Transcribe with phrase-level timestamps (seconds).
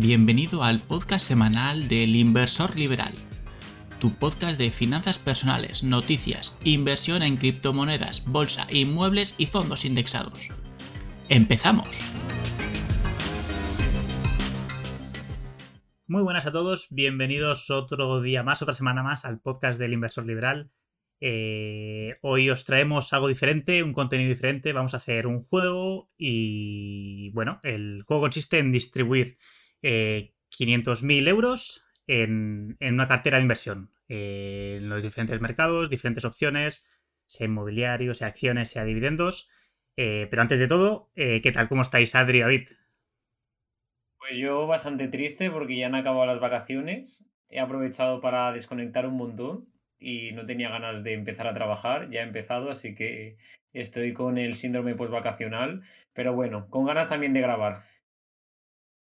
[0.00, 3.12] Bienvenido al podcast semanal del Inversor Liberal,
[3.98, 10.50] tu podcast de finanzas personales, noticias, inversión en criptomonedas, bolsa, inmuebles y fondos indexados.
[11.28, 12.00] ¡Empezamos!
[16.06, 20.24] Muy buenas a todos, bienvenidos otro día más, otra semana más al podcast del Inversor
[20.24, 20.70] Liberal.
[21.20, 24.72] Eh, hoy os traemos algo diferente, un contenido diferente.
[24.72, 29.36] Vamos a hacer un juego y bueno, el juego consiste en distribuir
[29.82, 36.90] eh, 500.000 euros en, una cartera de inversión eh, en los diferentes mercados, diferentes opciones,
[37.26, 39.50] sea inmobiliario, sea acciones, sea dividendos.
[39.96, 41.68] Eh, pero antes de todo, ¿qué tal?
[41.68, 42.68] ¿Cómo estáis, Adri David?
[44.18, 47.24] Pues yo bastante triste porque ya han acabado las vacaciones.
[47.48, 49.68] He aprovechado para desconectar un montón
[49.98, 53.36] y no tenía ganas de empezar a trabajar, ya he empezado, así que
[53.72, 55.82] estoy con el síndrome postvacacional,
[56.12, 57.84] pero bueno, con ganas también de grabar.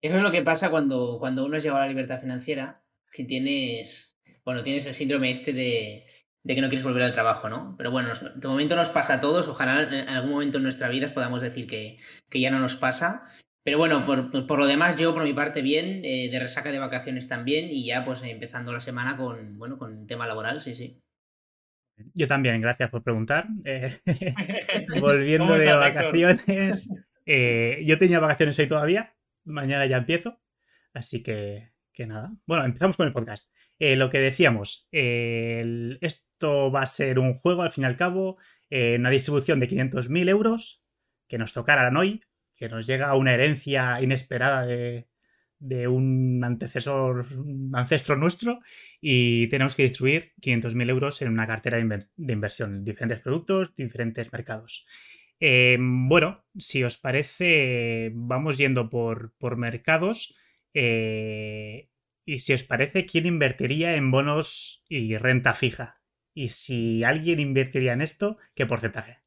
[0.01, 2.83] Eso es lo que pasa cuando, cuando uno llega a la libertad financiera,
[3.13, 6.07] que tienes, bueno, tienes el síndrome este de,
[6.45, 7.75] de que no quieres volver al trabajo, ¿no?
[7.77, 11.13] Pero bueno, de momento nos pasa a todos, ojalá en algún momento en nuestra vida
[11.13, 13.29] podamos decir que, que ya no nos pasa
[13.69, 17.29] pero bueno, por, lo demás, yo por mi parte bien, eh, de resaca de vacaciones
[17.29, 21.03] también, y ya pues empezando la semana con, bueno, con tema laboral, sí, sí.
[22.15, 23.47] Yo también, gracias por preguntar.
[23.67, 23.95] Eh,
[25.03, 26.91] volviendo de vacaciones.
[27.27, 29.15] Eh, yo tenía vacaciones hoy todavía,
[29.49, 30.41] mañana ya empiezo,
[30.95, 32.33] así que, que nada.
[32.47, 33.51] Bueno, empezamos con el podcast.
[33.79, 38.39] lo que decíamos, esto va a ser un juego al fin y al cabo,
[38.71, 40.85] una distribución de 500.000 euros
[41.29, 42.21] que nos tocarán hoy,
[42.57, 47.27] que nos llega una herencia inesperada de, un antecesor,
[47.73, 48.61] ancestro nuestro,
[49.01, 54.87] y tenemos que distribuir 500.000 euros en una cartera de, inversión, diferentes productos, diferentes mercados.
[55.41, 60.37] Em, bueno, si os parece, vamos yendo por, por mercados.
[60.75, 61.89] Eh,
[62.25, 66.01] y si os parece, ¿quién invertiría en bonos y renta fija?
[66.35, 69.19] Y si alguien invertiría en esto, ¿qué porcentaje?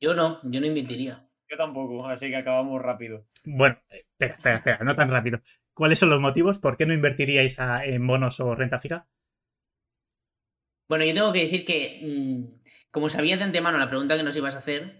[0.00, 1.28] Yo no, yo no invertiría.
[1.48, 3.26] Yo tampoco, así que acabamos rápido.
[3.44, 5.40] Bueno, espera, espera, espera, no tan rápido.
[5.74, 6.58] ¿Cuáles son los motivos?
[6.58, 9.08] ¿Por qué no invertiríais en bonos o renta fija?
[10.88, 12.44] Bueno, yo tengo que decir que, mm,
[12.96, 14.96] como sabía de antemano la pregunta que nos ibas a hacer,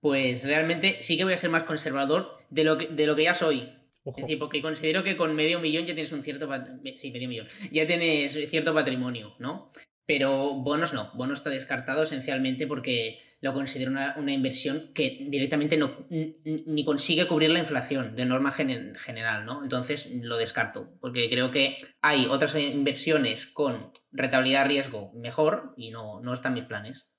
[0.00, 3.22] pues realmente sí que voy a ser más conservador de lo que, de lo que
[3.22, 3.72] ya soy.
[4.04, 6.48] Es decir, porque considero que con medio millón ya tienes un cierto...
[6.96, 7.46] Sí, medio millón.
[7.70, 9.70] Ya tienes cierto patrimonio, ¿no?
[10.04, 11.12] Pero bonos no.
[11.14, 17.50] Bonos está descartado esencialmente porque lo considero una, inversión que directamente no, ni consigue cubrir
[17.50, 19.62] la inflación de norma general, ¿no?
[19.62, 26.20] Entonces lo descarto, porque creo que hay otras inversiones con rentabilidad riesgo mejor y no,
[26.20, 27.12] no están mis planes.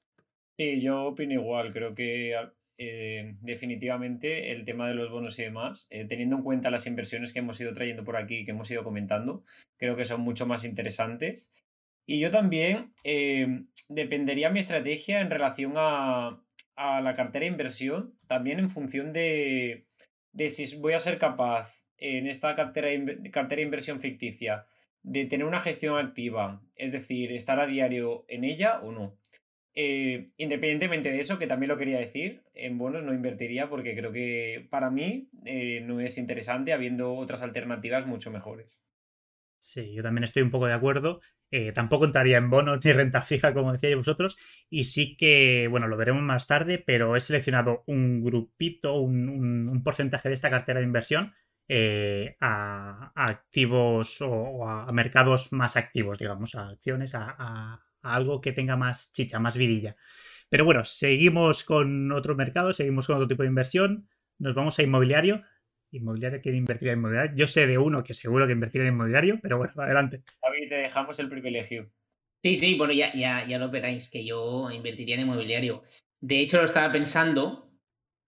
[0.59, 2.35] Sí, yo opino igual, creo que
[2.77, 7.31] eh, definitivamente el tema de los bonos y demás, eh, teniendo en cuenta las inversiones
[7.31, 9.45] que hemos ido trayendo por aquí, que hemos ido comentando,
[9.77, 11.53] creo que son mucho más interesantes
[12.05, 16.41] y yo también eh, dependería mi estrategia en relación a,
[16.75, 19.85] la cartera de inversión, también en función de,
[20.49, 24.65] si voy a ser capaz en esta cartera de, cartera de inversión ficticia
[25.03, 29.17] de tener una gestión activa, es decir, estar a diario en ella o no.
[29.75, 34.11] Eh, independientemente de eso, que también lo quería decir, en bonos no invertiría porque creo
[34.11, 38.79] que para mí eh, no es interesante habiendo otras alternativas mucho mejores.
[39.57, 41.21] Sí, yo también estoy un poco de acuerdo.
[41.51, 44.37] Eh, tampoco entraría en bonos ni renta fija, como decíais vosotros.
[44.69, 50.29] Y sí que, bueno, lo veremos más tarde, pero he seleccionado un grupito, un, porcentaje
[50.29, 51.33] de esta cartera de inversión
[52.39, 59.11] a, activos o, a mercados más activos, digamos, a acciones, a, algo que tenga más
[59.13, 59.95] chicha, más vidilla.
[60.49, 64.09] Pero bueno, seguimos con otro mercado, seguimos con otro tipo de inversión.
[64.37, 65.43] Nos vamos a inmobiliario
[65.91, 67.35] inmobiliario quiere invertir en inmobiliario.
[67.35, 70.23] Yo sé de uno que seguro que invertirá en inmobiliario, pero bueno, adelante.
[70.41, 71.91] David, te dejamos el privilegio.
[72.41, 75.83] Sí, sí, bueno, ya, ya, ya lo veréis, que yo invertiría en inmobiliario.
[76.21, 77.71] De hecho, lo estaba pensando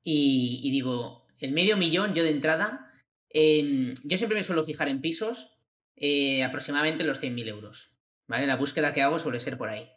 [0.04, 2.92] y, digo, el medio millón yo de entrada,
[3.30, 5.58] em, yo siempre me suelo fijar en pisos
[5.96, 7.91] eh, aproximadamente los 100.000 euros.
[8.32, 9.90] La búsqueda que hago suele ser por ahí.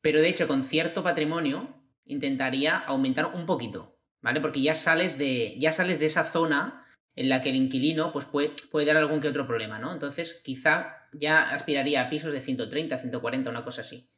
[0.00, 4.40] Pero de hecho, con cierto patrimonio, intentaría aumentar un poquito, ¿vale?
[4.40, 6.84] Porque ya sales de, ya sales de esa zona
[7.16, 9.92] en la que el inquilino pues, puede, puede dar algún que otro problema, ¿no?
[9.92, 14.10] Entonces, quizá ya aspiraría a pisos de 130, 140, una cosa así,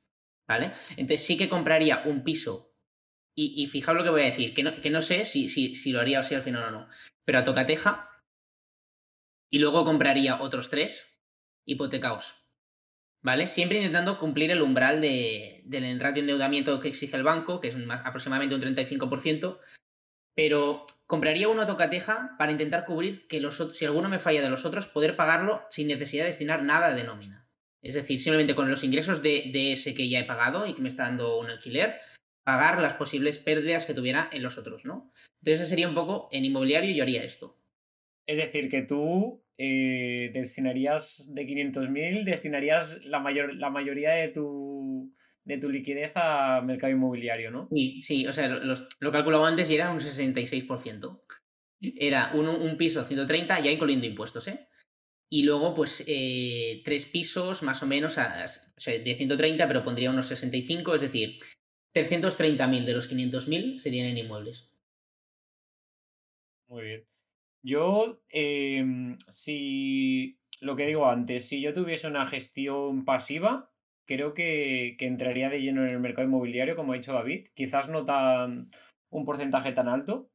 [0.49, 0.73] ¿vale?
[0.91, 2.75] Entonces sí que compraría un piso
[3.39, 5.93] y, fijaos lo que voy a decir, que no, que no sé si, si, si,
[5.93, 6.89] lo haría así al final o no,
[7.27, 8.09] pero a tocateja
[9.51, 11.23] y luego compraría otros tres
[11.67, 12.46] hipotecaos,
[13.27, 13.49] ¿vale?
[13.49, 17.67] Siempre intentando cumplir el umbral de, del ratio de endeudamiento que exige el banco, que
[17.67, 19.59] es aproximadamente un 35%,
[20.37, 24.49] pero compraría uno a tocateja para intentar cubrir que los si alguno me falla de
[24.49, 27.49] los otros, poder pagarlo sin necesidad de destinar nada de nómina.
[27.83, 30.83] Es decir, simplemente con los ingresos de, de ese que ya he pagado y que
[30.83, 31.97] me está dando un alquiler,
[32.45, 35.11] pagar las posibles pérdidas que tuviera en los otros, ¿no?
[35.41, 37.59] Entonces, ese sería un poco en inmobiliario yo haría esto.
[38.25, 45.13] Es decir, que tú eh, destinarías de 500.000, destinarías la, mayor, la mayoría de tu,
[45.45, 47.69] de tu liquidez a mercado inmobiliario, ¿no?
[47.73, 51.23] Sí, sí, o sea, lo calculaba antes y era un 66%.
[51.81, 54.67] Era un, un piso 130, ya incluyendo impuestos, ¿eh?
[55.29, 59.83] Y luego, pues, eh, tres pisos más o menos a, o sea, de 130, pero
[59.83, 61.39] pondría unos 65, es decir,
[61.93, 64.71] 330.000 de los 500.000 serían en inmuebles.
[66.69, 67.16] Muy bien.
[67.67, 73.73] Yo, em, si lo que digo antes, si yo tuviese una gestión pasiva,
[74.05, 77.49] creo que, entraría de lleno en el mercado inmobiliario, como ha dicho David.
[77.55, 78.71] Quizás no tan
[79.11, 80.31] un porcentaje tan alto.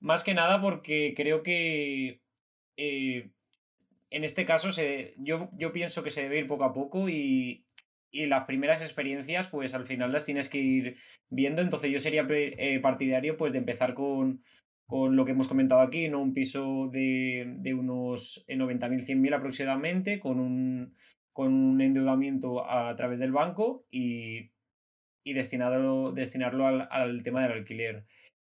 [0.00, 2.22] Más que nada porque creo que
[2.76, 3.30] eh,
[4.10, 7.64] en este caso se, yo, yo pienso que se debe ir poco a poco y,
[8.10, 10.96] y las primeras experiencias, pues al final las tienes que ir
[11.30, 11.62] viendo.
[11.62, 14.42] Entonces yo sería eh, partidario pues de empezar con,
[14.86, 16.20] con lo que hemos comentado aquí, ¿no?
[16.20, 20.94] Un piso de, de unos 90.000, eh, 100.000 aproximadamente, con un,
[21.32, 24.50] con un endeudamiento a, través del banco y,
[25.24, 28.04] y destinado, destinarlo al, al, tema del alquiler.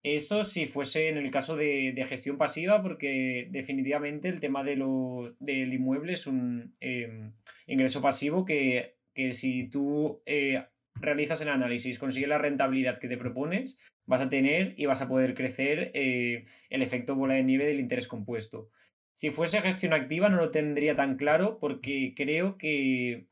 [0.03, 4.77] Esto si fuese en el caso de, de, gestión pasiva, porque definitivamente el tema de
[4.77, 7.33] los, del inmueble es un em,
[7.67, 10.65] ingreso pasivo que, que si tú eh,
[11.01, 15.09] realizas el análisis, consigues la rentabilidad que te propones, vas a tener y vas a
[15.09, 18.71] poder crecer eh, el efecto bola de nieve del interés compuesto.
[19.15, 23.27] Si fuese gestión activa no lo tendría tan claro porque creo que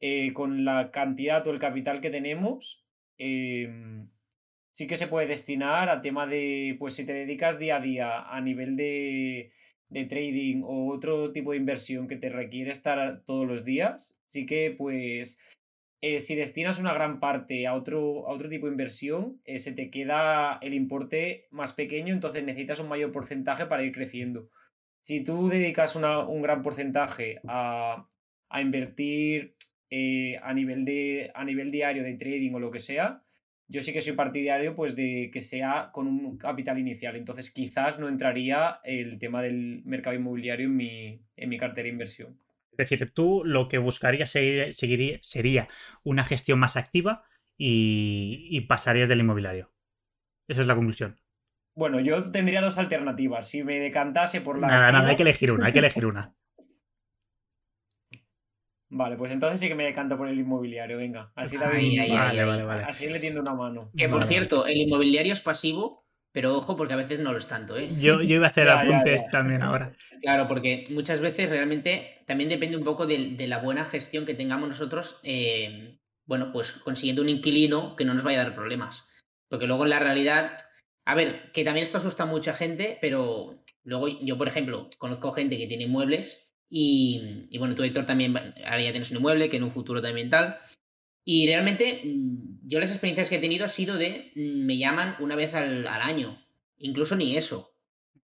[0.00, 2.84] eh, con la cantidad o el capital que tenemos,
[3.18, 4.08] em,
[4.72, 8.20] sí que se puede destinar a tema de, pues si te dedicas día a día
[8.22, 9.50] a nivel de,
[9.88, 14.46] de trading o otro tipo de inversión que te requiere estar todos los días, sí
[14.46, 15.38] que pues
[16.00, 19.72] eh, si destinas una gran parte a otro, a otro tipo de inversión, eh, se
[19.72, 24.48] te queda el importe más pequeño, entonces necesitas un mayor porcentaje para ir creciendo.
[25.00, 28.06] Si tú dedicas un gran porcentaje a,
[28.48, 29.56] a invertir
[29.90, 33.22] eh, a, nivel de, a nivel diario de trading o lo que sea,
[33.68, 37.16] yo sí que soy partidario pues de que sea con un capital inicial.
[37.16, 41.92] Entonces quizás no entraría el tema del mercado inmobiliario en mi, en mi cartera de
[41.92, 42.38] inversión.
[42.78, 45.66] Es decir, tú lo que buscarías seguir, sería
[46.04, 47.24] una gestión más activa
[47.58, 49.72] y, pasarías del inmobiliario.
[50.48, 51.18] Esa es la conclusión.
[51.74, 53.48] Bueno, yo tendría dos alternativas.
[53.48, 54.68] Si me decantase por la.
[54.68, 56.36] Nada, nada, hay que elegir una, hay que elegir una.
[58.90, 61.32] Vale, pues entonces sí que me decanto por el inmobiliario, venga.
[61.34, 63.90] Así Así le tiendo una mano.
[63.96, 66.07] Que por cierto, el inmobiliario es pasivo
[66.38, 67.90] pero ojo, porque a veces no lo es tanto, ¿eh?
[67.98, 69.92] Yo, iba a hacer apuntes también ahora.
[70.22, 74.68] Claro, porque muchas veces realmente también depende un poco de, la buena gestión que tengamos
[74.68, 79.04] nosotros, eh, bueno, pues consiguiendo un inquilino que no nos vaya a dar problemas.
[79.48, 80.58] Porque luego en la realidad,
[81.04, 85.32] a ver, que también esto asusta a mucha gente, pero luego yo, por ejemplo, conozco
[85.32, 89.48] gente que tiene inmuebles y, y bueno, tú, Héctor, también, ahora ya tienes un inmueble,
[89.48, 90.56] que en un futuro también tal.
[91.30, 95.14] Y realmente mm, yo las experiencias que he tenido ha sido de mm, me llaman
[95.20, 96.42] una vez al, año,
[96.78, 97.76] incluso ni eso,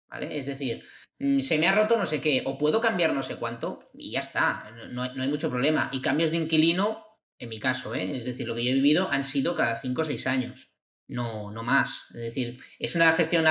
[0.09, 0.35] ¿vale?
[0.35, 0.83] Es decir,
[1.19, 4.13] mm, se me ha roto no sé qué, o puedo cambiar no sé cuánto, y
[4.13, 5.91] ya está, no, hay mucho problema.
[5.93, 7.05] Y cambios de inquilino,
[7.37, 8.17] en mi caso, ¿eh?
[8.17, 10.71] es decir, lo que yo he vivido han sido cada 5 o 6 años,
[11.07, 12.07] no, no más.
[12.15, 13.45] Es decir, es una gestión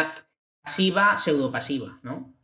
[0.61, 2.37] pasiva, pseudo-pasiva, ¿no?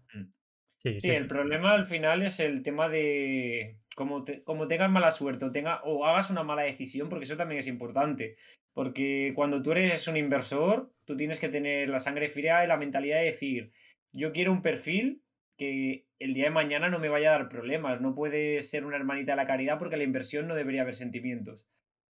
[0.79, 5.45] Sí, sí, el problema al final es el tema de como, como tengas mala suerte
[5.45, 8.37] o, tenga, o hagas una mala decisión, porque eso también es importante.
[8.73, 12.77] Porque cuando tú eres un inversor, tú tienes que tener la sangre fría y la
[12.77, 13.73] mentalidad de decir,
[14.13, 15.23] yo quiero un perfil
[15.59, 18.01] que el día de mañana no me vaya a dar problemas.
[18.01, 21.67] No puede ser una hermanita de la caridad porque la inversión no debería haber sentimientos.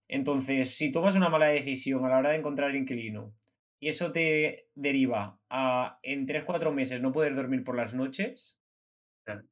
[0.09, 3.35] Entonces, si tomas una mala decisión a la hora de encontrar el inquilino
[3.81, 8.59] y eso te deriva a en 3-4 meses no poder dormir por las noches,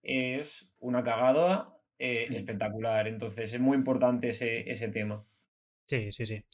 [0.03, 3.07] es una cagada eh, espectacular.
[3.07, 5.25] Entonces es muy importante ese, ese tema.
[5.85, 6.45] Sí, sí, sí.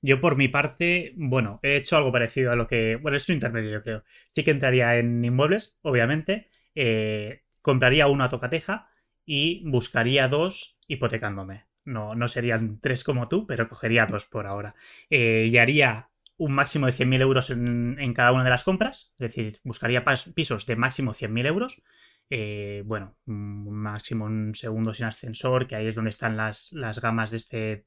[0.00, 2.96] Yo por mi parte, bueno, he hecho algo parecido a lo que.
[2.96, 4.04] Bueno, es un intermedio, yo creo.
[4.30, 6.48] Sí que entraría en inmuebles, obviamente.
[6.74, 8.88] Eh, compraría uno a tocateja
[9.26, 11.66] y buscaría dos hipotecándome.
[11.84, 14.74] No, no serían tres como tú, pero cogería dos por ahora.
[15.10, 19.12] Eh, y haría un máximo de 100.000 euros en, en, cada una de las compras.
[19.18, 21.82] Es decir, buscaría pisos de máximo 100.000 euros
[22.30, 27.30] eh, bueno, máximo un segundo sin ascensor, que ahí es donde están las, las gamas
[27.30, 27.86] de este,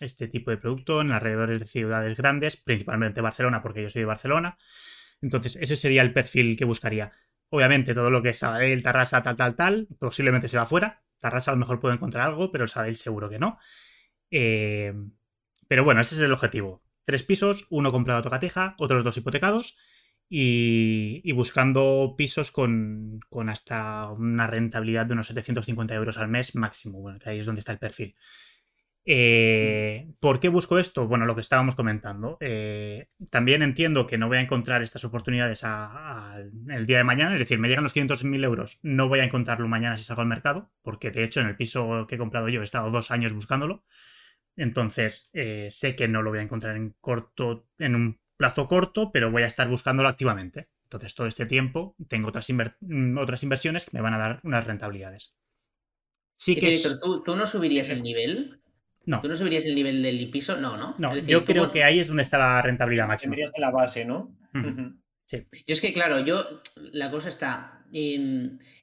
[0.00, 4.06] este tipo de producto, en alrededores de ciudades grandes, principalmente Barcelona, porque yo soy de
[4.06, 4.58] Barcelona.
[5.20, 7.12] Entonces, ese sería el perfil que buscaría.
[7.50, 11.02] Obviamente, todo lo que es Sabadell, Tarrasa, tal, tal, tal, posiblemente se va fuera.
[11.18, 13.58] Tarrasa a lo mejor puede encontrar algo, pero el Sabadell seguro que no.
[14.30, 14.94] Eh,
[15.66, 16.82] pero bueno, ese es el objetivo.
[17.04, 19.78] Tres pisos, uno comprado a tocateja, otros dos hipotecados
[20.28, 27.00] y, buscando pisos con, hasta una rentabilidad de unos 750 euros al mes máximo.
[27.00, 28.14] Bueno, que ahí es donde está el perfil.
[29.10, 31.08] Eh, ¿Por qué busco esto?
[31.08, 32.36] Bueno, lo que estábamos comentando.
[32.40, 37.38] Eh, también entiendo que no voy a encontrar estas oportunidades el día de mañana, es
[37.38, 40.70] decir, me llegan los 500.000 euros, no voy a encontrarlo mañana si salgo al mercado,
[40.82, 43.82] porque de hecho en el piso que he comprado yo he estado dos años buscándolo.
[44.56, 49.10] Entonces, eh, sé que no lo voy a encontrar en corto, en un plazo corto,
[49.12, 50.68] pero voy a estar buscándolo activamente.
[50.84, 54.66] Entonces, todo este tiempo tengo otras, mm, otras inversiones que me van a dar unas
[54.66, 55.34] rentabilidades.
[56.34, 58.62] Sí que ¿tú, no subirías el nivel?
[59.04, 59.20] No.
[59.20, 60.56] ¿Tú no subirías el nivel del piso?
[60.56, 60.94] No, ¿no?
[60.98, 63.32] No, yo creo que ahí es donde está la rentabilidad máxima.
[63.32, 64.34] Tendrías la base, ¿no?
[65.26, 65.44] Sí.
[65.52, 67.84] Yo es que, claro, yo, la cosa está.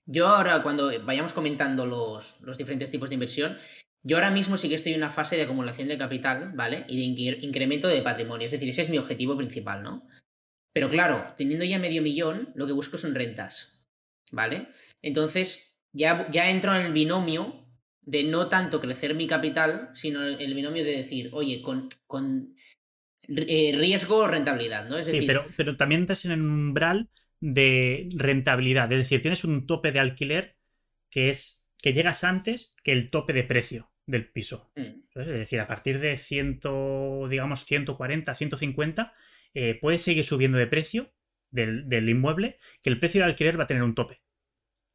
[0.05, 3.57] Yo ahora, cuando vayamos comentando los, los diferentes tipos de inversión,
[4.05, 6.85] yo ahora mismo sí que estoy en una fase de acumulación de capital, ¿vale?
[6.87, 8.45] Y de incremento de patrimonio.
[8.45, 10.07] Es decir, ese es mi objetivo principal, ¿no?
[10.71, 13.83] Pero claro, teniendo ya medio millón, lo que busco son rentas,
[14.31, 14.67] ¿vale?
[15.01, 17.67] Entonces, ya, ya entro en el binomio
[18.03, 22.55] de no tanto crecer mi capital, sino el, binomio de decir, oye, con, con
[23.27, 25.03] eh, riesgo o rentabilidad, ¿no?
[25.03, 27.09] sí, pero, pero también entras en un umbral
[27.39, 28.91] de rentabilidad.
[28.91, 30.57] Es decir, tienes un tope de alquiler
[31.09, 34.71] que es que llegas antes que el tope de precio del piso.
[34.75, 35.19] Mm.
[35.19, 36.59] Es decir, a partir de 100,
[37.29, 39.13] digamos 140, 150,
[39.53, 41.13] eh, puedes seguir subiendo de precio
[41.51, 44.21] del, inmueble, que el precio de alquiler va a tener un tope.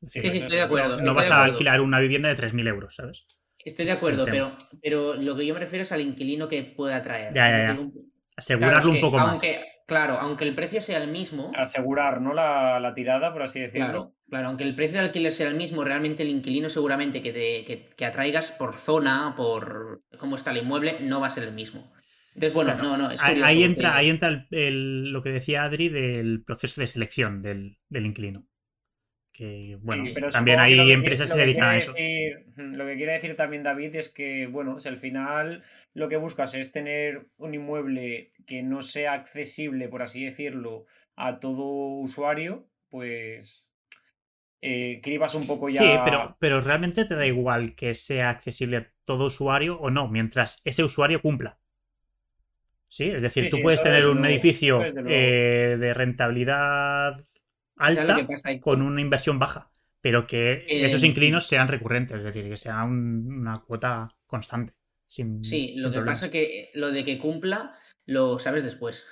[0.07, 0.99] sí, sí, estoy de acuerdo.
[0.99, 3.27] No, vas a alquilar una vivienda de 3.000 euros, ¿sabes?
[3.65, 7.03] Estoy de acuerdo, pero, pero lo que yo me refiero es al inquilino que pueda
[7.03, 7.35] traer.
[7.35, 7.91] Ya, ya, ya.
[8.37, 9.43] Asegurarlo un poco más.
[9.91, 11.51] Claro, aunque el precio sea el mismo.
[11.57, 12.33] Asegurar, ¿no?
[12.33, 13.87] La, tirada, por así decirlo.
[13.89, 17.91] Claro, claro, aunque el precio de alquiler sea el mismo, realmente el inquilino seguramente que,
[17.97, 21.93] que, atraigas por zona, por cómo está el inmueble, no va a ser el mismo.
[22.37, 23.09] Entonces, bueno, no, no.
[23.43, 28.47] ahí, entra, ahí entra lo que decía Adri del proceso de selección del, inquilino.
[29.33, 31.93] Que, bueno, también hay empresas que, se dedican a eso.
[31.93, 35.63] lo que quiere decir también David es que, bueno, si al final
[35.95, 41.39] lo que buscas es tener un inmueble que no sea accesible, por así decirlo, a
[41.39, 41.65] todo
[42.01, 43.71] usuario, pues
[44.63, 45.81] eh, cribas un poco ya.
[45.81, 50.09] Sí, pero, pero realmente te da igual que sea accesible a todo usuario o no,
[50.09, 51.59] mientras ese usuario cumpla.
[52.89, 57.21] Sí, es decir, tú puedes tener un edificio eh, de rentabilidad
[57.81, 58.27] alta
[58.61, 59.71] con una inversión baja,
[60.01, 64.73] pero que esos inclinos sean recurrentes, es decir, que sea una cuota constante
[65.11, 67.75] sí, lo que pasa que lo de que cumpla
[68.07, 69.07] lo sabes después.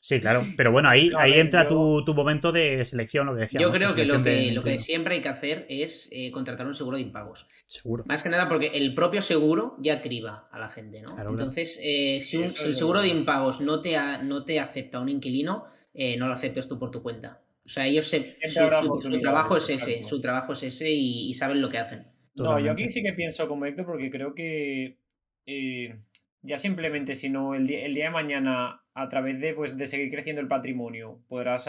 [0.00, 0.46] Sí, claro.
[0.56, 3.68] Pero bueno, ahí, ahí entra tu, momento de selección, lo que decíamos.
[3.68, 6.74] Yo creo que lo que, lo que siempre hay que hacer es eh, contratar un
[6.74, 7.48] seguro de impagos.
[7.66, 8.04] Seguro.
[8.06, 11.08] Más que nada porque el propio seguro ya criba a la gente, ¿no?
[11.28, 16.16] Entonces, eh, si, el seguro de impagos no te, no te acepta un inquilino, eh,
[16.16, 17.42] no lo aceptes tú por tu cuenta.
[17.68, 21.68] O sea, ellos se, su, trabajo es ese, su trabajo es ese y, saben lo
[21.68, 22.00] que hacen.
[22.34, 24.96] No, yo aquí sí que pienso como Héctor porque creo que
[25.44, 25.98] eh,
[26.40, 30.10] ya simplemente, sino el día, el día de mañana, a través de, pues, de seguir
[30.10, 31.68] creciendo el patrimonio, podrás,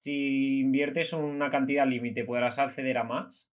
[0.00, 3.50] si inviertes una cantidad límite, podrás acceder a más,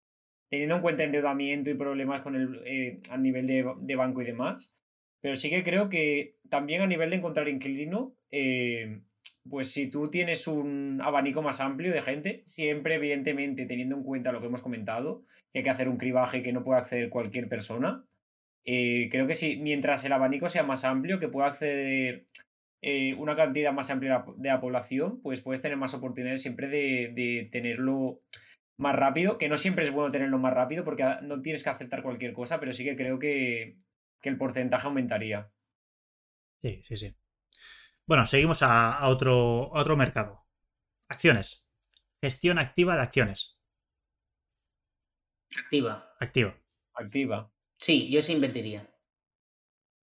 [0.52, 4.72] teniendo en cuenta endeudamiento y problemas con el, eh, a nivel de, banco y demás.
[5.20, 9.02] Pero sí que creo que también a nivel de encontrar inquilino, eh,
[9.50, 14.32] pues si tú tienes un abanico más amplio de gente, siempre evidentemente teniendo en cuenta
[14.32, 17.48] lo que hemos comentado, que hay que hacer un cribaje que no puede acceder cualquier
[17.48, 18.06] persona,
[18.66, 22.26] eh, creo que sí, mientras el abanico sea más amplio, que pueda acceder
[22.82, 27.48] eh, una cantidad más amplia de la población, pues puedes tener más oportunidades siempre de,
[27.52, 28.22] tenerlo
[28.78, 32.02] más rápido, que no siempre es bueno tenerlo más rápido porque no tienes que aceptar
[32.04, 33.78] cualquier cosa, pero sí que creo que,
[34.24, 35.52] el porcentaje aumentaría.
[36.64, 37.16] Sí, sí, sí.
[38.08, 40.46] Bueno, seguimos a, otro, a otro mercado.
[41.10, 41.70] Acciones.
[42.22, 43.60] Gestión activa de acciones.
[45.58, 46.14] Activa.
[46.20, 46.56] Activa.
[46.94, 47.52] Activa.
[47.80, 48.90] Sí, yo sí invertiría.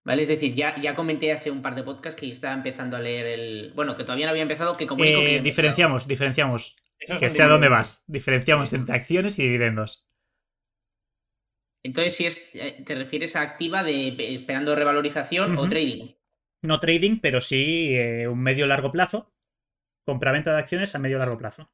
[0.05, 0.23] ¿Vale?
[0.23, 3.27] Es decir, ya, ya comenté hace un par de podcasts que estaba empezando a leer
[3.27, 3.73] el.
[3.75, 6.77] Bueno, que todavía no había empezado, que como eh, Diferenciamos, diferenciamos.
[7.21, 8.05] que sea dónde vas.
[8.09, 10.09] Diferenciamos entre acciones y dividendos.
[11.85, 16.15] Entonces, si es, eh, te refieres a activa de esperando revalorización o trading.
[16.63, 19.33] No trading, pero sí eh, un medio largo plazo.
[20.05, 21.71] Compraventa de acciones a medio largo plazo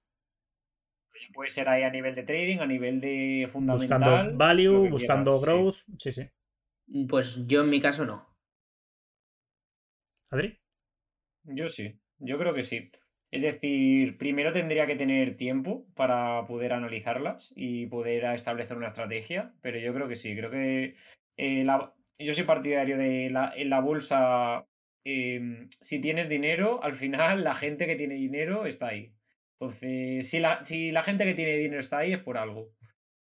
[1.32, 4.00] puede ser ahí a nivel de trading, a nivel de fundamental.
[4.00, 5.76] Buscando value, buscando growth.
[5.98, 6.12] Sí.
[6.12, 6.28] sí,
[7.08, 8.26] Pues yo en mi caso no.
[10.30, 10.58] ¿Adri?
[11.44, 12.90] Yo sí, yo creo que sí.
[13.30, 19.54] Es decir, primero tendría que tener tiempo para poder analizarlas y poder establecer una estrategia,
[19.60, 20.96] pero yo creo que sí, creo que
[21.36, 21.66] eh,
[22.18, 24.66] yo soy partidario de la, en la bolsa,
[25.08, 29.12] em, si tienes dinero, al final la gente que tiene dinero está ahí.
[29.60, 32.72] Entonces, si la, si la gente que tiene dinero está ahí es por algo.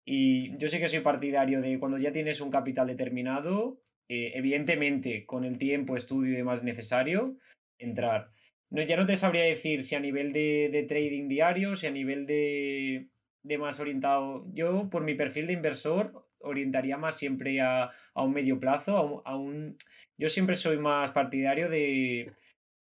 [0.04, 5.24] Y yo sí que soy partidario de cuando ya tienes un capital determinado, eh, evidentemente
[5.26, 7.36] con el tiempo, estudio y demás necesario,
[7.78, 8.30] entrar.
[8.70, 12.26] No, ya no te sabría decir si a nivel de, trading diario, si a nivel
[12.26, 13.08] de,
[13.42, 14.46] de, más orientado.
[14.52, 19.76] Yo, por mi perfil de inversor, orientaría más siempre a, un medio plazo, a un,
[20.18, 22.32] Yo siempre soy más partidario de,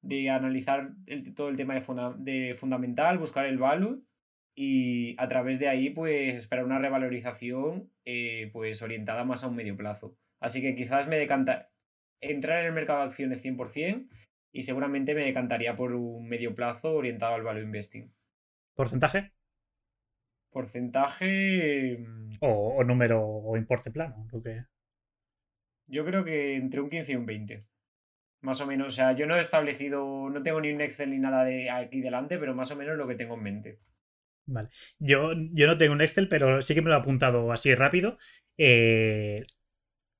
[0.01, 0.91] de analizar
[1.35, 1.83] todo el tema de,
[2.17, 4.03] de fundamental, buscar el value
[4.55, 9.55] y a través de ahí pues esperar una revalorización eh, pues orientada más a un
[9.55, 10.17] medio plazo.
[10.39, 11.69] Así que quizás me decanta
[12.19, 14.07] entrar en el mercado de acciones 100%
[14.53, 18.11] y seguramente me decantaría por un medio plazo orientado al value investing.
[18.75, 19.31] ¿Porcentaje?
[20.51, 21.97] Porcentaje...
[21.99, 24.65] Mm, o, número o importe plano, lo que...
[25.87, 27.65] Yo creo que entre un 15 y un 20.
[28.41, 31.19] Más o menos, o sea, yo no he establecido, no tengo ni un Excel ni
[31.19, 33.79] nada de aquí delante, pero más o menos lo que tengo en mente.
[34.45, 34.69] Vale.
[34.99, 38.17] Yo, yo no tengo un Excel, pero sí que me lo he apuntado así rápido.
[38.57, 39.43] Eh,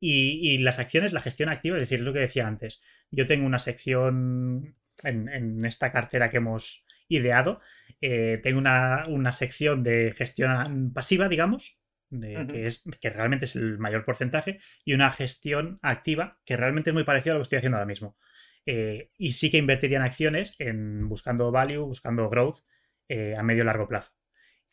[0.03, 2.83] y, las acciones, la gestión activa, es decir, lo que decía antes.
[3.11, 7.61] Yo tengo una sección en, esta cartera que hemos ideado.
[8.01, 13.77] Eh, tengo una, sección de gestión pasiva, digamos, de, que, es, que realmente es el
[13.77, 17.57] mayor porcentaje, y una gestión activa, que realmente es muy parecida a lo que estoy
[17.57, 18.17] haciendo ahora mismo.
[18.65, 22.59] Eh, y sí que invertiría en acciones, en buscando value, buscando growth
[23.07, 24.11] eh, a medio largo plazo.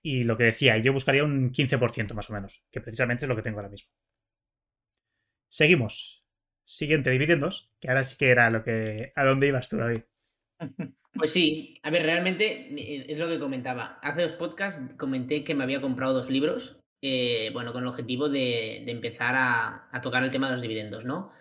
[0.02, 3.36] Y lo que decía, yo buscaría un 15% más o menos, que precisamente es lo
[3.36, 3.90] que tengo ahora mismo.
[5.48, 6.24] Seguimos.
[6.64, 9.12] Siguiente, dividendos, que ahora sí que era lo que.
[9.16, 10.02] ¿A dónde ibas tú, David?
[11.18, 13.98] Pues sí, a ver, realmente eh, es lo que comentaba.
[14.02, 18.28] Hace dos podcasts comenté que me había comprado dos libros, eh, bueno, con el objetivo
[18.28, 21.32] de, empezar a, a, tocar el tema de los dividendos, ¿no?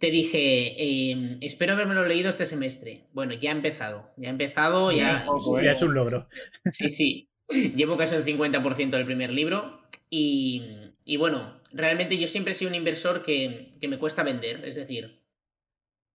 [0.00, 3.06] te dije, em, espero haberme leído este semestre.
[3.12, 5.26] Bueno, ya ha empezado, ya ha empezado, ya,
[5.62, 6.26] ya es un logro.
[6.72, 7.28] Sí, sí.
[7.76, 12.70] Llevo casi el 50% del primer libro y, y, bueno, realmente yo siempre he sido
[12.70, 15.22] un inversor que, que me cuesta vender, es decir,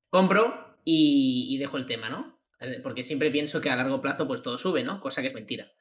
[0.09, 2.34] compro y, y, dejo el tema, ¿no?
[2.83, 4.99] Porque siempre pienso que a largo plazo pues todo sube, ¿no?
[4.99, 5.71] Cosa que es mentira.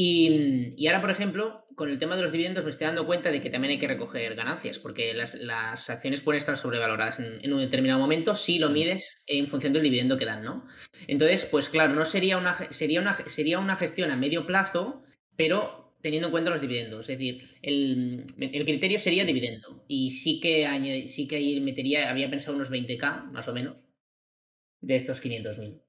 [0.00, 3.40] Y, ahora, por ejemplo, con el tema de los dividendos me estoy dando cuenta de
[3.40, 7.98] que también hay que recoger ganancias, porque las, acciones pueden estar sobrevaloradas en, un determinado
[7.98, 10.66] momento si lo mides en función del dividendo que dan, ¿no?
[11.08, 15.02] Entonces, pues claro, no sería una, sería una, sería una gestión a medio plazo,
[15.36, 17.08] pero teniendo en cuenta los dividendos.
[17.08, 19.84] Es decir, el, criterio sería dividendo.
[19.88, 23.84] Y sí que, sí que ahí metería, había pensado unos 20k, más o menos,
[24.80, 25.87] de estos 500.000.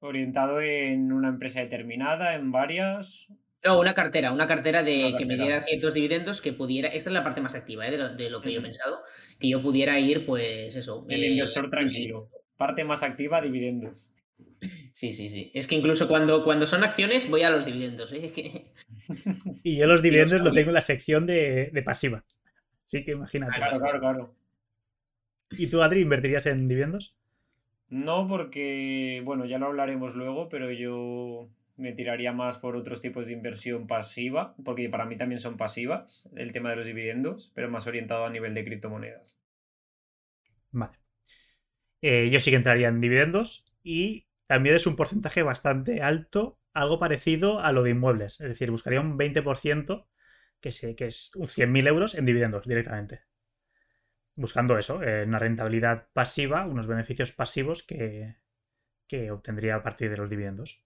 [0.00, 3.28] Orientado en una empresa determinada, en varias.
[3.62, 6.88] No, una cartera, una cartera de que me diera ciertos dividendos que pudiera.
[6.88, 7.90] Esta es la parte más activa ¿eh?
[7.90, 9.02] de, lo, que yo he pensado.
[9.38, 11.04] Que yo pudiera ir, pues eso.
[11.08, 12.30] El eh, inversor tranquilo.
[12.56, 14.08] Parte más activa, dividendos.
[14.94, 15.50] Sí, sí, sí.
[15.54, 18.12] Es que incluso cuando, cuando son acciones voy a los dividendos.
[18.14, 18.72] ¿eh?
[19.62, 22.24] y yo los dividendos lo tengo en la sección de, de pasiva.
[22.86, 23.56] Sí que imagínate.
[23.56, 24.34] Claro, claro, claro.
[25.50, 27.16] ¿Y tú, Adri, invertirías en dividendos?
[27.90, 33.26] No, porque, bueno, ya lo hablaremos luego, pero yo me tiraría más por otros tipos
[33.26, 37.68] de inversión pasiva, porque para mí también son pasivas, el tema de los dividendos, pero
[37.70, 39.36] más orientado a nivel de criptomonedas.
[40.72, 40.98] Vale.
[42.02, 46.98] Eh, yo sí que entraría en dividendos y también es un porcentaje bastante alto, algo
[46.98, 48.40] parecido a lo de inmuebles.
[48.40, 50.06] Es decir, buscaría un 20%,
[50.60, 53.29] que, sé, que es 100.000 euros en dividendos directamente
[54.40, 58.36] buscando eso, eh, una rentabilidad pasiva, unos beneficios pasivos que,
[59.30, 60.84] obtendría a partir de los dividendos.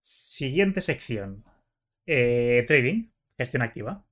[0.00, 1.44] Siguiente sección.
[2.06, 4.06] Eh, trading, gestión activa.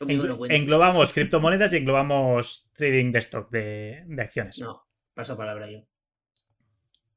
[0.00, 4.58] englobamos criptomonedas y englobamos trading de stock, de, acciones.
[4.60, 5.86] No, paso palabra yo.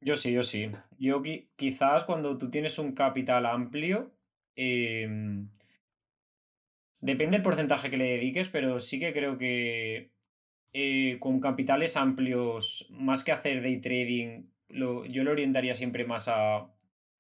[0.02, 0.72] Yo sí, yo sí.
[0.98, 1.22] Yo
[1.56, 4.14] quizás cuando tú tienes un capital amplio,
[4.56, 5.50] em,
[7.08, 10.12] Depende del porcentaje que le dediques, pero sí que creo que
[10.74, 16.70] eh, con capitales amplios, más que hacer day trading, yo lo orientaría siempre más a,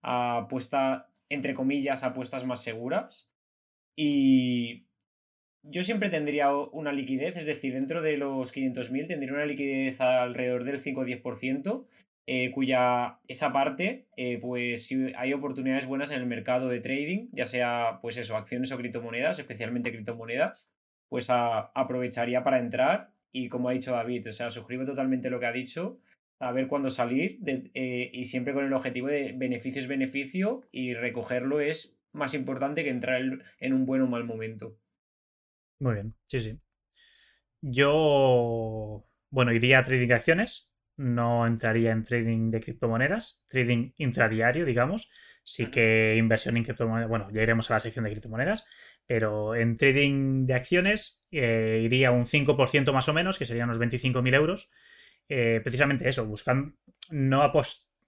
[0.01, 3.31] a apuesta, entre comillas, apuestas más seguras.
[3.95, 4.87] Y
[5.63, 10.65] yo siempre tendría una liquidez, es decir, dentro de los 500.000 tendría una liquidez alrededor
[10.65, 11.85] del 5 o 10%,
[12.29, 17.29] eh, cuya esa parte, eh, pues si hay oportunidades buenas en el mercado de trading,
[17.31, 20.69] ya sea pues eso, acciones o criptomonedas, especialmente criptomonedas,
[21.07, 25.45] pues aprovecharía para entrar y como ha dicho David, o sea, suscribo totalmente lo que
[25.45, 26.01] ha dicho,
[26.39, 30.95] a ver cuándo salir eh, y siempre con el objetivo de beneficio es beneficio y
[30.95, 33.21] recogerlo es más importante que entrar
[33.59, 34.77] en un buen o mal momento.
[35.79, 36.59] Muy bien, sí, sí.
[37.61, 45.11] Yo, bueno, iría a trading acciones, no entraría en trading de criptomonedas, trading intradiario, digamos.
[45.43, 48.65] Sí que inversión en criptomonedas, bueno, ya iremos a la sección de criptomonedas,
[49.05, 53.79] pero en trading de acciones eh, iría un 5% más o menos, que serían unos
[53.79, 54.71] 25.000 euros.
[55.29, 56.73] Eh, precisamente eso, buscando,
[57.11, 57.51] no,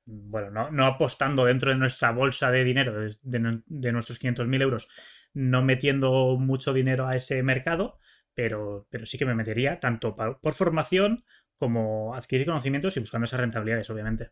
[0.05, 4.89] bueno, no, apostando dentro de nuestra bolsa de dinero, de, de nuestros 500.000 euros,
[5.33, 7.99] no metiendo mucho dinero a ese mercado,
[8.33, 11.23] pero, pero sí que me metería tanto por formación
[11.59, 14.31] como adquirir conocimientos y buscando esas rentabilidades, obviamente.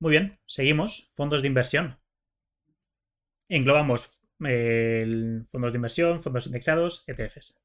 [0.00, 1.10] Muy bien, seguimos.
[1.14, 1.98] Fondos de inversión.
[3.48, 7.60] Englobamos eh, fondos de inversión, fondos indexados, ETFs.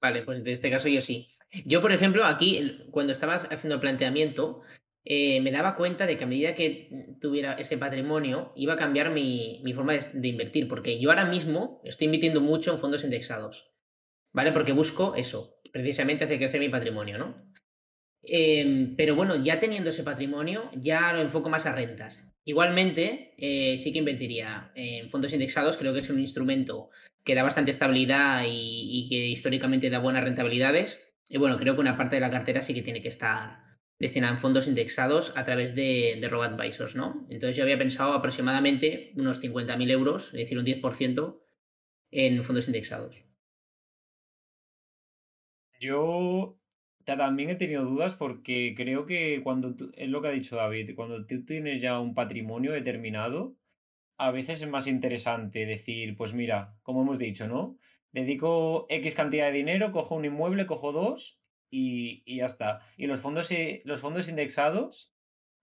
[0.00, 1.28] Vale, pues en este caso yo sí.
[1.64, 4.62] Yo, por ejemplo, aquí, cuando estaba haciendo el planteamiento,
[5.04, 9.10] eh, me daba cuenta de que a medida que tuviera ese patrimonio, iba a cambiar
[9.10, 13.72] mi, forma de, invertir, porque yo ahora mismo estoy invirtiendo mucho en fondos indexados,
[14.32, 14.52] ¿vale?
[14.52, 17.48] Porque busco eso, precisamente hacer crecer mi patrimonio, ¿no?
[18.22, 22.24] Em, pero bueno, ya teniendo ese patrimonio, ya lo enfoco más a rentas.
[22.44, 26.90] Igualmente, eh, sí que invertiría en fondos indexados, creo que es un instrumento
[27.24, 31.12] que da bastante estabilidad y, que históricamente da buenas rentabilidades.
[31.28, 34.38] Y bueno, creo que una parte de la cartera sí que tiene que estar destinan
[34.38, 37.26] fondos indexados a través de, de RoboAdvisors, ¿no?
[37.30, 41.40] Entonces yo había pensado aproximadamente unos 50.000 euros, es decir, un 10%
[42.12, 43.27] en fondos indexados.
[45.78, 46.58] Yo
[47.04, 50.94] también he tenido dudas porque creo que cuando tú, es lo que ha dicho David,
[50.94, 53.56] cuando tú tienes ya un patrimonio determinado,
[54.18, 57.78] a veces es más interesante decir, pues mira, como hemos dicho, ¿no?
[58.12, 62.80] Dedico X cantidad de dinero, cojo un inmueble, cojo dos y, ya está.
[62.96, 63.50] Y los fondos,
[63.84, 65.14] los fondos indexados,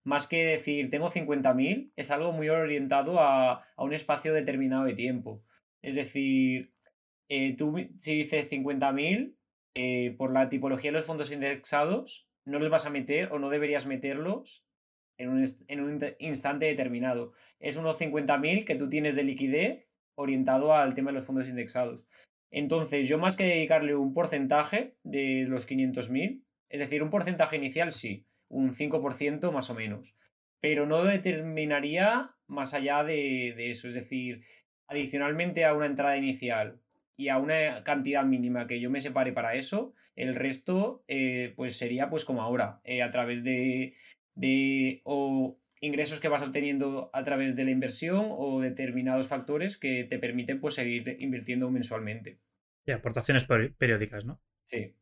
[0.04, 5.44] más que decir tengo 50.000, es algo muy orientado a, un espacio determinado de tiempo.
[5.82, 6.72] Es decir,
[7.28, 9.35] eh, tú si dices 50.000,
[9.78, 13.50] eh, por la tipología de los fondos indexados, no los vas a meter o no
[13.50, 14.64] deberías meterlos
[15.18, 17.34] en un, instante determinado.
[17.60, 22.08] Es unos 50.000 que tú tienes de liquidez orientado al tema de los fondos indexados.
[22.50, 27.92] Entonces, yo más que dedicarle un porcentaje de los 500.000, es decir, un porcentaje inicial
[27.92, 30.16] sí, un 5% más o menos,
[30.62, 34.42] pero no determinaría más allá de, eso, es decir,
[34.88, 36.80] adicionalmente a una entrada inicial
[37.16, 41.76] y a una cantidad mínima que yo me separe para eso, el resto eh, pues
[41.76, 43.94] sería pues como ahora, eh, a través de,
[44.34, 50.04] de o ingresos que vas obteniendo a través de la inversión o determinados factores que
[50.04, 52.38] te permiten pues seguir invirtiendo mensualmente.
[52.84, 53.44] Sí, aportaciones
[53.78, 54.40] periódicas, ¿no?
[54.64, 54.94] Sí.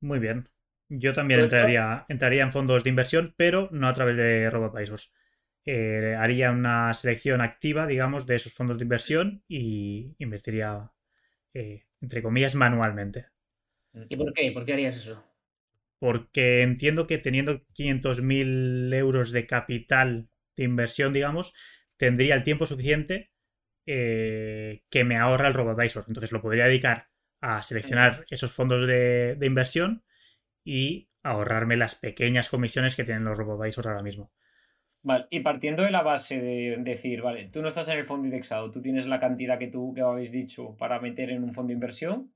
[0.00, 0.48] Muy bien.
[0.88, 5.12] Yo también entraría, entraría en fondos de inversión, pero no a través de RoboAdvisors.
[5.66, 10.92] Eh, haría una selección activa, digamos, de esos fondos de inversión y invertiría,
[11.52, 13.26] eh, entre comillas, manualmente.
[14.08, 14.52] ¿Y por qué?
[14.52, 15.22] ¿Por qué harías eso?
[15.98, 21.54] porque entiendo que teniendo 500.000 euros de capital de inversión, digamos,
[21.96, 23.32] tendría el tiempo suficiente
[23.86, 26.04] eh, que me ahorra el RoboAdvisor.
[26.08, 27.08] Entonces lo podría dedicar
[27.40, 30.04] a seleccionar esos fondos de, inversión
[30.64, 34.32] y ahorrarme las pequeñas comisiones que tienen los RoboAdvisors ahora mismo.
[35.06, 38.26] Vale, y partiendo de la base de decir, vale, tú no estás en el fondo
[38.26, 41.68] indexado, tú tienes la cantidad que tú que habéis dicho para meter en un fondo
[41.68, 42.32] de inversión,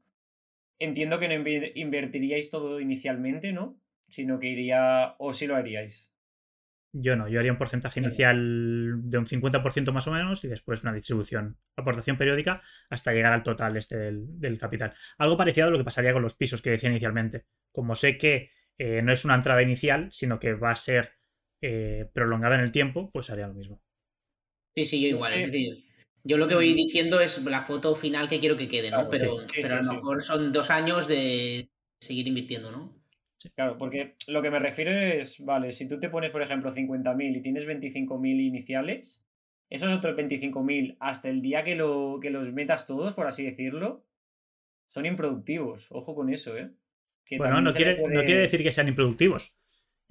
[0.79, 1.35] entiendo que no
[1.75, 3.77] invertiríais todo inicialmente, ¿no?
[4.07, 6.13] Sino que iría, o si lo haríais.
[6.93, 10.85] Yo no, yo haría un porcentaje inicial de un 50% más o menos y después
[10.85, 14.95] una distribución, aportación periódica hasta llegar al total este del, capital.
[15.19, 17.47] Algo parecido a lo que pasaría con los pisos que decía inicialmente.
[17.73, 21.20] Como sé que eh, no es una entrada inicial, sino que va a ser
[21.61, 23.83] eh, prolongada en el tiempo, pues haría lo mismo.
[24.75, 25.33] Sí, sí, yo igual.
[26.23, 29.09] Yo lo que voy diciendo es la foto final que quiero que quede, ¿no?
[29.09, 31.71] pero, a lo mejor son dos años de
[32.01, 32.95] seguir invirtiendo, ¿no?
[33.55, 37.39] Claro, porque lo que me refiero es, vale, si tú te pones, por ejemplo, 50.000
[37.39, 39.25] y tienes 25.000 iniciales,
[39.71, 44.05] esos otros 25.000 hasta el día que, lo, que los metas todos, por así decirlo,
[44.89, 45.87] son improductivos.
[45.91, 46.71] Ojo con eso, ¿eh?
[47.39, 49.60] bueno, no quiere, no quiere decir que sean improductivos.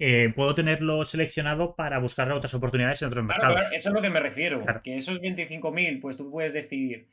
[0.02, 3.70] Eh, puedo tenerlo seleccionado para buscar otras oportunidades en otros mercados.
[3.70, 4.64] eso es lo que me refiero.
[4.82, 7.10] Que esos 25.000, pues tú puedes decir,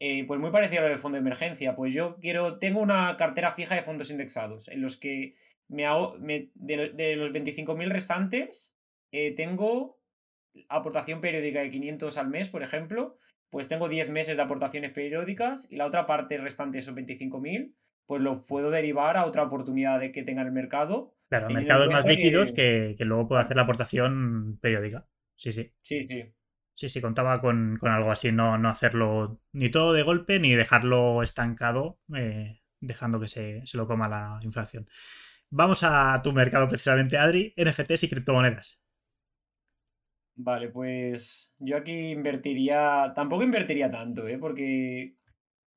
[0.00, 3.16] eh, pues muy parecido a lo del fondo de emergencia, pues yo quiero, tengo una
[3.16, 5.36] cartera fija de fondos indexados en los que
[5.68, 8.74] me hago, de, los 25.000 restantes,
[9.12, 10.00] eh, tengo
[10.68, 13.18] aportación periódica de 500 al mes, por ejemplo,
[13.50, 17.72] pues tengo 10 meses de aportaciones periódicas y la otra parte restante, esos 25.000,
[18.06, 21.15] pues lo puedo derivar a otra oportunidad de que tenga el mercado.
[21.28, 25.08] Claro, mercados más líquidos que, que, luego puedo hacer la aportación periódica.
[25.34, 25.72] Sí, sí.
[25.82, 26.32] Sí, sí.
[26.76, 31.22] Sí, sí, contaba con, algo así, no, no, hacerlo ni todo de golpe ni dejarlo
[31.22, 34.86] estancado, eh, dejando que se, lo coma la inflación.
[35.48, 38.84] Vamos a tu mercado precisamente, Adri, NFTs y criptomonedas.
[40.34, 44.36] Vale, pues yo aquí invertiría, tampoco invertiría tanto, ¿eh?
[44.36, 45.16] porque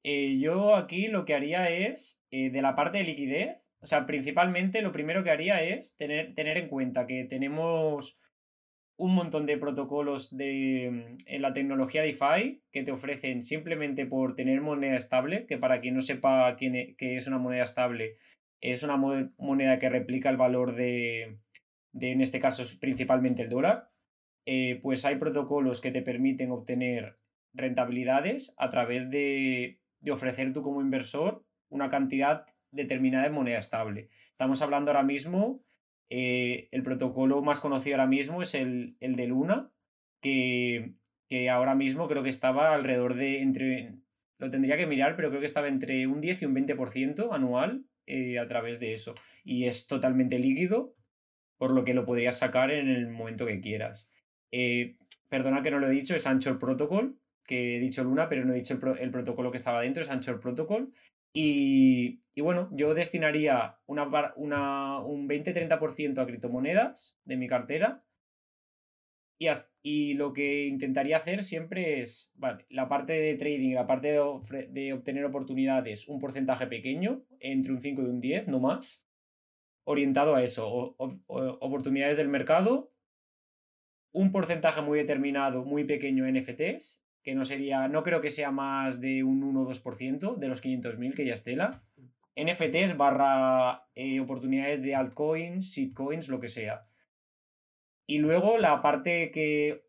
[0.03, 4.05] eh, yo aquí lo que haría es, eh, de la parte de liquidez, o sea,
[4.05, 8.19] principalmente lo primero que haría es tener, tener en cuenta que tenemos
[8.97, 14.35] un montón de protocolos de, mm, en la tecnología DeFi que te ofrecen simplemente por
[14.35, 18.17] tener moneda estable, que para quien no sepa quién e, es una moneda estable,
[18.61, 21.39] es una moneda que replica el valor de,
[21.93, 23.89] de en este caso, principalmente el dólar.
[24.45, 27.17] Eh, pues hay protocolos que te permiten obtener
[27.53, 34.09] rentabilidades a través de, de ofrecer tú como inversor una cantidad determinada de moneda estable.
[34.31, 35.63] Estamos hablando ahora mismo
[36.09, 39.71] eh, el protocolo más conocido ahora mismo es el, el de Luna,
[40.21, 40.93] que,
[41.27, 43.93] que, ahora mismo creo que estaba alrededor de entre,
[44.39, 47.85] lo tendría que mirar, pero creo que estaba entre un 10 y un 20% anual
[48.07, 49.13] eh, a través de eso.
[49.43, 50.95] Y es totalmente líquido,
[51.57, 54.09] por lo que lo podrías sacar en el momento que quieras.
[54.51, 54.97] Eh,
[55.29, 58.53] perdona que no lo he dicho, es Anchor Protocol, que he dicho Luna, pero no
[58.53, 60.91] he dicho el, el protocolo que estaba dentro, es Anchor Protocol.
[61.33, 68.03] Y, bueno, yo destinaría una, un 20-30% a criptomonedas de mi cartera.
[69.37, 69.47] Y,
[69.83, 72.33] y, lo que intentaría hacer siempre es,
[72.69, 78.01] la parte de trading, la parte de, obtener oportunidades, un porcentaje pequeño, entre un 5
[78.01, 79.01] y un 10, no más,
[79.85, 80.95] orientado a eso,
[81.27, 82.91] oportunidades del mercado,
[84.11, 88.51] un porcentaje muy determinado, muy pequeño en NFTs que no sería, no creo que sea
[88.51, 91.83] más de un 1 o 2% de los 500.000 que ya estela.
[92.35, 96.85] NFTs barra eh, oportunidades de altcoins, shitcoins, lo que sea.
[98.07, 99.85] Y luego la parte que,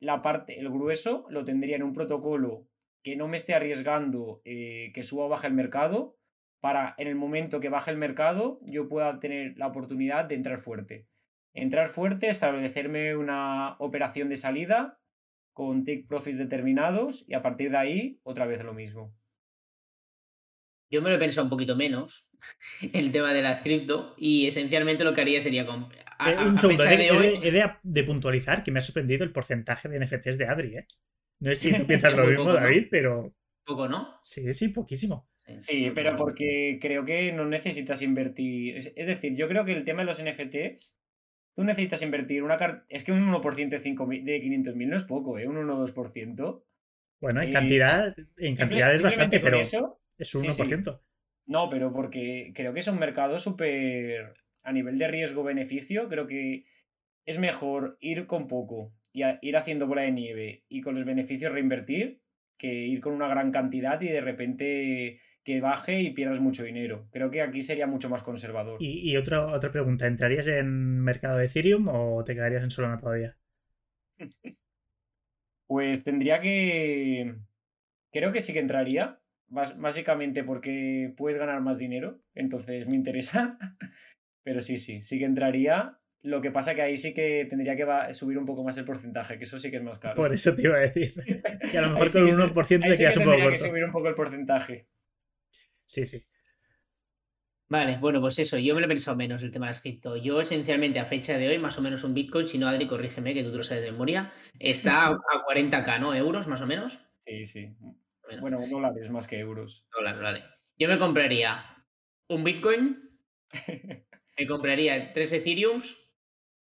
[0.00, 2.66] la parte, el grueso lo tendría en un protocolo
[3.02, 6.16] que no me esté arriesgando eh, que suba o baje el mercado,
[6.60, 10.58] para en el momento que baje el mercado yo pueda tener la oportunidad de entrar
[10.58, 11.06] fuerte.
[11.54, 15.01] Entrar fuerte, establecerme una operación de salida
[15.52, 19.14] con take profits determinados y a partir de ahí otra vez lo mismo.
[20.90, 22.26] Yo me lo he pensado un poquito menos
[22.92, 27.50] el tema de las cripto y esencialmente lo que haría sería eh, un segundo, he,
[27.82, 30.86] de, puntualizar que me ha sorprendido el porcentaje de NFTs de Adri, ¿eh?
[31.40, 33.34] No sé si tú piensas lo mismo, David, pero.
[33.64, 34.18] Poco, ¿no?
[34.22, 35.28] Sí, sí, poquísimo.
[35.60, 38.76] Sí, pero porque creo que no necesitas invertir.
[38.76, 40.96] Es decir, yo creo que el tema de los NFTs
[41.54, 42.84] Tú necesitas invertir una carta.
[42.88, 45.46] Es que un 1% de, 5, de 500.000 no es poco, ¿eh?
[45.46, 46.64] Un 1 o 2%.
[47.20, 51.00] Bueno, en cantidad, en cantidad es bastante, pero eso, es un 1%.
[51.46, 54.34] No, pero porque creo que es un mercado súper.
[54.64, 56.66] A nivel de riesgo-beneficio, creo que
[57.26, 61.52] es mejor ir con poco y ir haciendo bola de nieve y con los beneficios
[61.52, 62.22] reinvertir
[62.56, 67.08] que ir con una gran cantidad y de repente que baje y pierdas mucho dinero.
[67.10, 68.76] Creo que aquí sería mucho más conservador.
[68.80, 73.36] Y, otra, otra pregunta, ¿entrarías en mercado de Ethereum o te quedarías en Solana todavía?
[75.66, 77.34] pues tendría que...
[78.12, 83.58] Creo que sí que entraría, básicamente porque puedes ganar más dinero, entonces me interesa.
[84.44, 85.98] Pero sí, sí, sí que entraría.
[86.20, 89.38] Lo que pasa que ahí sí que tendría que subir un poco más el porcentaje,
[89.38, 90.16] que eso sí que es más caro.
[90.16, 91.14] Por eso te iba a decir.
[91.72, 93.50] Que a lo mejor con un 1% te quedas un poco corto.
[93.50, 94.86] que subir un poco el porcentaje.
[95.92, 96.24] Sí, sí.
[97.68, 100.16] Vale, bueno, pues eso, yo me lo he pensado menos el tema de las cripto.
[100.16, 103.34] Yo esencialmente a fecha de hoy, más o menos un Bitcoin, si no Adri, corrígeme,
[103.34, 106.14] que tú lo sabes de memoria, está a 40k, ¿no?
[106.14, 106.98] Euros, más o menos.
[107.20, 107.76] Sí, sí.
[108.40, 109.86] Bueno, dólares más que euros.
[109.94, 110.44] Dólares, vale.
[110.78, 111.84] Yo me compraría
[112.28, 113.10] un Bitcoin,
[114.38, 115.98] me compraría tres Ethereums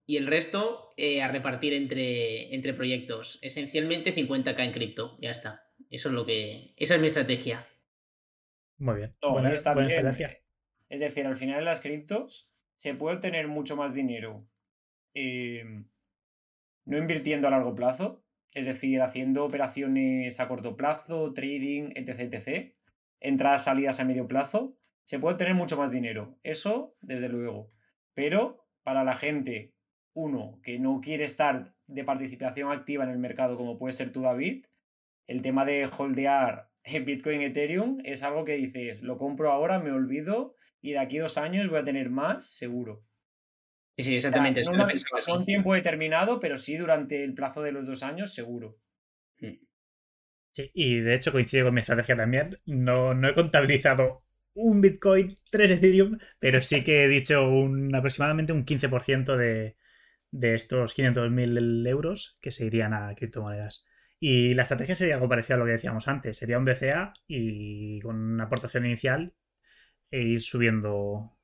[0.07, 3.37] y el resto eh, a repartir entre, entre proyectos.
[3.43, 5.69] Esencialmente 50k en cripto, ya está.
[5.91, 6.73] Eso es lo que.
[6.77, 7.67] Esa es mi estrategia.
[8.81, 9.15] Muy bien.
[9.21, 9.53] buena,
[10.89, 14.47] Es decir, al final en las criptos se puede obtener mucho más dinero
[15.13, 15.87] em,
[16.85, 22.73] no invirtiendo a largo plazo, es decir, haciendo operaciones a corto plazo, trading, etc, etc,
[23.19, 26.39] entradas, salidas a medio plazo, se puede obtener mucho más dinero.
[26.41, 27.71] Eso, desde luego.
[28.15, 29.75] Pero para la gente,
[30.13, 34.23] uno, que no quiere estar de participación activa en el mercado como puede ser tú,
[34.23, 34.65] David,
[35.27, 39.91] el tema de holdear en Bitcoin Ethereum es algo que dices, lo compro ahora, me
[39.91, 43.03] olvido y de aquí dos años voy a tener más, seguro.
[43.97, 44.63] Sí, sí, exactamente.
[44.63, 44.87] no,
[45.35, 48.79] un tiempo determinado, pero sí durante el plazo de los dos años, seguro.
[49.39, 49.57] Mm.
[50.51, 52.57] Sí, y de hecho coincide con mi estrategia también.
[52.65, 58.51] No, no he contabilizado un Bitcoin, tres Ethereum, pero sí que he dicho un, aproximadamente
[58.51, 59.77] un 15% de,
[60.31, 63.85] de estos 500.000 euros que se irían a criptomonedas.
[64.23, 66.37] Y la estrategia sería algo parecido a lo que decíamos antes.
[66.37, 69.33] Sería un DCA y con una aportación inicial
[70.11, 71.39] e ir subiendo,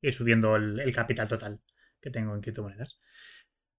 [0.00, 1.60] ir subiendo el, capital total
[2.00, 2.98] que tengo en criptomonedas.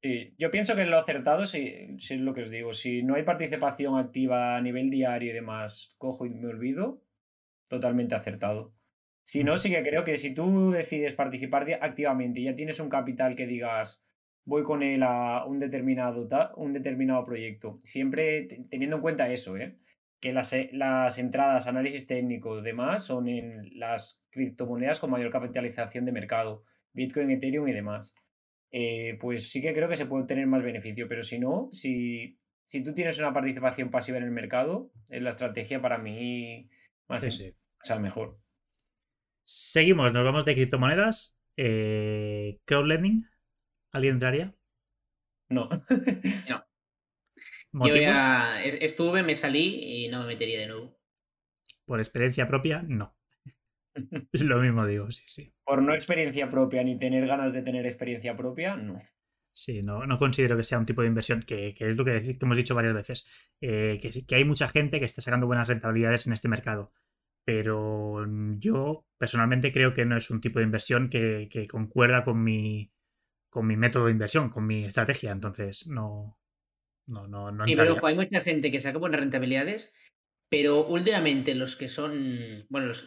[0.04, 2.72] Sí, yo pienso que lo acertado si, si es lo que os digo.
[2.72, 7.04] Si no hay participación activa a nivel diario y demás, cojo y me olvido,
[7.68, 8.76] totalmente acertado.
[9.24, 12.90] Si no, sí que creo que si tú decides participar activamente y ya tienes un
[12.90, 14.04] capital que digas,
[14.46, 19.78] voy con él a un determinado, un determinado proyecto, siempre teniendo en cuenta eso, ¿eh?
[20.20, 26.06] que las, eh, las entradas, análisis técnico, demás, son en las criptomonedas con mayor capitalización
[26.06, 28.16] de mercado, Bitcoin, Ethereum y demás.
[28.72, 32.38] Eh, pues sí que creo que se puede obtener más beneficio, pero si no, si,
[32.66, 36.70] si tú tienes una participación pasiva en el mercado, es la estrategia para mí
[37.08, 38.38] más o sea, mejor.
[39.44, 41.38] Seguimos, nos vamos de criptomonedas.
[41.58, 43.26] Eh, crowdlending.
[43.92, 44.56] ¿Alguien entraría?
[45.50, 45.70] No.
[47.72, 47.88] no.
[47.88, 51.00] Yo ya estuve, me salí y no me metería de nuevo.
[51.86, 53.16] Por experiencia propia, no.
[54.34, 55.54] Lo mismo digo, sí, sí.
[55.64, 59.00] Por no experiencia propia ni tener ganas de tener experiencia propia, no.
[59.54, 62.58] Sí, no, no considero que sea un tipo de inversión, que, es lo que, hemos
[62.58, 66.34] dicho varias veces, eh, que, que hay mucha gente que está sacando buenas rentabilidades en
[66.34, 66.94] este mercado,
[67.44, 68.26] pero
[68.58, 72.94] yo personalmente creo que no es un tipo de inversión que, que concuerda con mi,
[73.50, 76.38] con mi método de inversión, con mi estrategia, entonces no,
[77.08, 79.92] no, no, no sí, pero hay mucha gente que saca buenas rentabilidades,
[80.50, 83.06] pero últimamente los que son, bueno, los,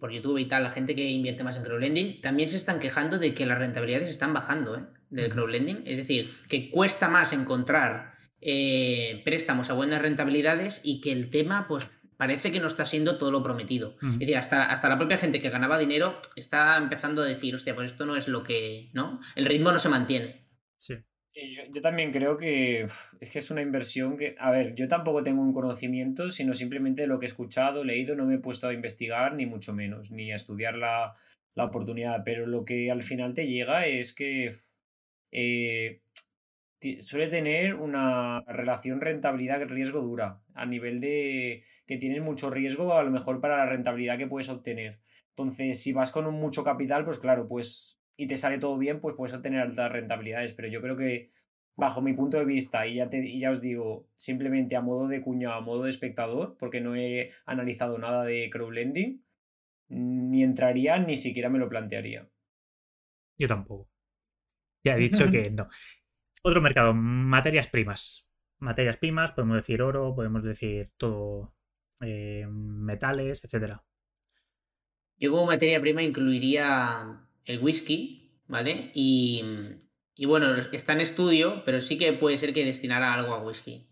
[0.00, 3.18] por YouTube y tal, la gente que invierte más en crowdlending, también se están quejando
[3.18, 4.84] de que las rentabilidades están bajando ¿eh?
[5.10, 5.84] del crowdlending.
[5.86, 11.68] Es decir, que cuesta más encontrar eh, préstamos a buenas rentabilidades y que el tema,
[11.68, 13.96] pues parece que no está siendo todo lo prometido.
[14.02, 17.74] Es decir, hasta, hasta la propia gente que ganaba dinero está empezando a decir, hostia,
[17.74, 19.20] pues esto no es lo que, ¿no?
[19.34, 20.46] El ritmo no se mantiene.
[20.76, 20.96] Sí.
[21.72, 25.40] Yo, también creo que es que es una inversión que, a ver, yo tampoco tengo
[25.40, 29.34] un conocimiento, sino simplemente lo que he escuchado, leído, no me he puesto a investigar,
[29.34, 31.14] ni mucho menos, ni a estudiar la,
[31.56, 34.54] oportunidad, pero lo que al final te llega es que
[35.30, 36.02] eh,
[37.00, 43.10] suele tener una relación rentabilidad-riesgo dura, a nivel de que tienes mucho riesgo a lo
[43.10, 45.00] mejor para la rentabilidad que puedes obtener.
[45.30, 49.00] Entonces, si vas con un mucho capital, pues claro, pues y te sale todo bien,
[49.00, 50.52] pues puedes obtener altas rentabilidades.
[50.52, 51.32] Pero yo creo que,
[51.76, 55.22] bajo mi punto de vista, y ya, te, ya os digo, simplemente a modo de
[55.22, 59.24] cuña, a modo de espectador, porque no he analizado nada de crowdlending,
[59.88, 62.28] ni entraría, ni siquiera me lo plantearía.
[63.38, 63.90] Yo tampoco.
[64.84, 65.68] Ya he dicho que no.
[66.42, 68.31] Otro mercado, materias primas.
[68.62, 71.52] Materias primas, podemos decir oro, podemos decir todo,
[72.00, 73.84] eh, metales, etcétera.
[75.18, 78.92] Yo como materia prima incluiría el whisky, ¿vale?
[78.94, 79.42] Y,
[80.14, 83.88] y bueno, está en estudio, pero sí que puede ser que destinara algo a whisky.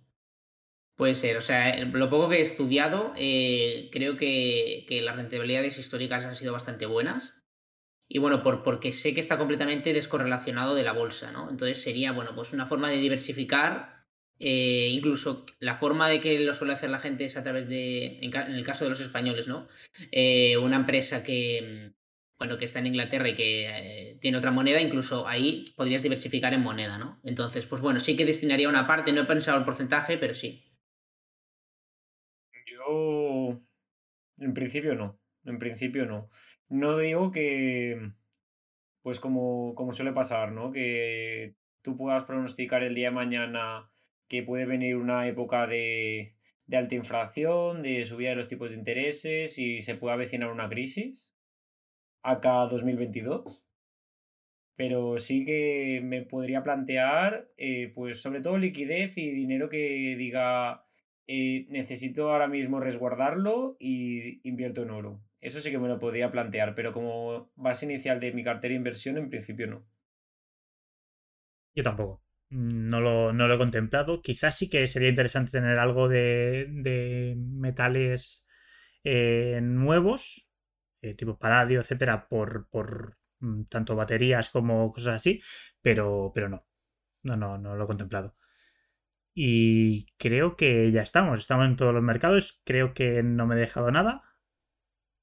[0.94, 6.26] Puede ser, o sea, lo poco que he estudiado, eh, creo que, las rentabilidades históricas
[6.26, 7.34] han sido bastante buenas.
[8.06, 11.50] Y bueno, por, porque sé que está completamente descorrelacionado de la bolsa, ¿no?
[11.50, 13.99] Entonces sería, bueno, pues una forma de diversificar.
[14.42, 18.18] Eh, incluso la forma de que lo suele hacer la gente es a través de,
[18.22, 19.68] en, el caso de los españoles, ¿no?
[20.10, 21.92] Eh, una empresa que,
[22.38, 26.54] bueno, que está en Inglaterra y que eh, tiene otra moneda, incluso ahí podrías diversificar
[26.54, 27.20] en moneda, ¿no?
[27.22, 30.64] Entonces, pues bueno, sí que destinaría una parte, no he pensado el porcentaje, pero sí.
[32.64, 33.60] Yo,
[34.38, 36.30] en principio no, en principio no.
[36.70, 38.12] No digo que,
[39.02, 40.72] pues como, como suele pasar, ¿no?
[40.72, 43.90] Que tú puedas pronosticar el día de mañana
[44.30, 46.36] que puede venir una época de,
[46.72, 51.34] alta inflación, de subida de los tipos de intereses y se puede avecinar una crisis
[52.22, 53.66] acá 2022.
[54.76, 60.86] Pero sí que me podría plantear, eh, pues sobre todo liquidez y dinero que diga,
[61.26, 65.20] eh, necesito ahora mismo resguardarlo y invierto en oro.
[65.40, 68.76] Eso sí que me lo podría plantear, pero como base inicial de mi cartera de
[68.76, 69.84] inversión, en principio no.
[71.74, 72.29] Yo tampoco.
[72.50, 74.22] No lo, no lo he contemplado.
[74.22, 78.48] Quizás sí que sería interesante tener algo de, de metales
[79.04, 80.50] eh, nuevos,
[81.02, 85.40] eh, tipo paladio, etcétera, por, por mm, tanto baterías como cosas así,
[85.80, 86.66] pero, pero no.
[87.22, 88.36] No, no, no lo he contemplado.
[89.34, 93.58] Y creo que ya estamos, estamos en todos los mercados, creo que no me he
[93.58, 94.22] dejado nada.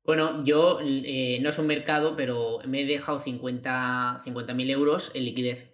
[0.04, 4.22] Bueno, yo eh, no es un mercado, pero me he dejado 50
[4.56, 5.74] mil euros en liquidez.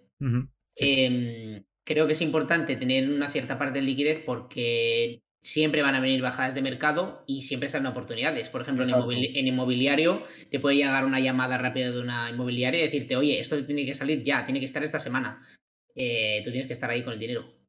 [0.80, 6.00] Em, creo que es importante tener una cierta parte de liquidez porque siempre van a
[6.00, 8.48] venir bajadas de mercado y siempre salen oportunidades.
[8.48, 13.16] Por ejemplo, en, inmobiliario te puede llegar una llamada rápida de una inmobiliaria y decirte,
[13.16, 15.46] oye, esto tiene que salir ya, tiene que estar esta semana.
[15.94, 17.63] Eh, tú tienes que estar ahí con el dinero.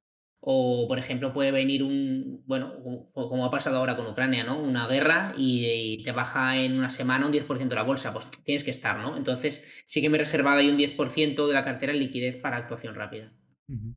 [0.48, 4.62] O, por ejemplo, puede venir un, bueno, como ha pasado ahora con Ucrania, ¿no?
[4.62, 8.70] Una guerra y, te baja en una semana un 10% la bolsa, pues tienes que
[8.70, 9.18] estar, ¿no?
[9.18, 12.58] Entonces, sí que me he reservado ahí un 10% de la cartera en liquidez para
[12.58, 13.34] actuación rápida.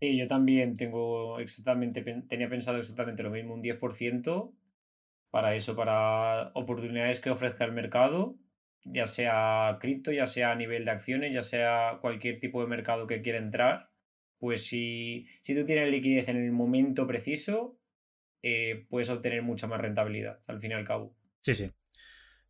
[0.01, 4.51] Sí, yo también tengo exactamente, tenía pensado exactamente lo mismo, un 10%
[5.31, 8.37] para eso, para oportunidades que ofrezca el mercado,
[8.85, 13.07] ya sea cripto, ya sea a nivel de acciones, ya sea cualquier tipo de mercado
[13.07, 13.91] que quiera entrar
[14.39, 17.79] pues si, si tú tienes liquidez en el momento preciso,
[18.43, 21.17] eh, puedes obtener mucha más rentabilidad, al fin y al cabo.
[21.41, 21.73] Sí, sí.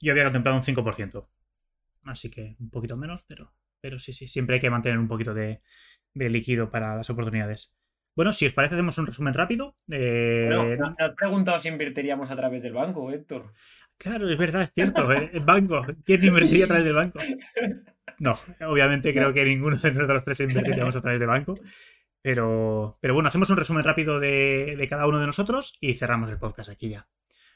[0.00, 1.28] Yo había contemplado un 5%.
[2.04, 4.28] Así que un poquito menos, pero, pero sí, sí.
[4.28, 5.60] Siempre hay que mantener un poquito de,
[6.14, 7.76] líquido para las oportunidades.
[8.14, 9.76] Bueno, si os parece, hacemos un resumen rápido.
[9.90, 10.50] Eh...
[10.54, 13.52] Bueno, has preguntado si invertiríamos a través del banco, Héctor.
[13.98, 15.12] Claro, es verdad, es cierto.
[15.12, 15.30] ¿eh?
[15.32, 15.84] El banco.
[16.04, 17.18] ¿Quién invertiría a través del banco?
[18.20, 18.38] No,
[18.68, 21.58] obviamente creo que ninguno de los tres invertiríamos a través de banco.
[22.20, 26.38] Pero, pero bueno, hacemos un resumen rápido de, cada uno de nosotros y cerramos el
[26.38, 27.08] podcast aquí ya.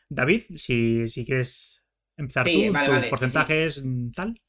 [0.09, 1.85] David, si, si quieres
[2.17, 3.85] empezar tú, tus porcentajes,
[4.15, 4.41] tal.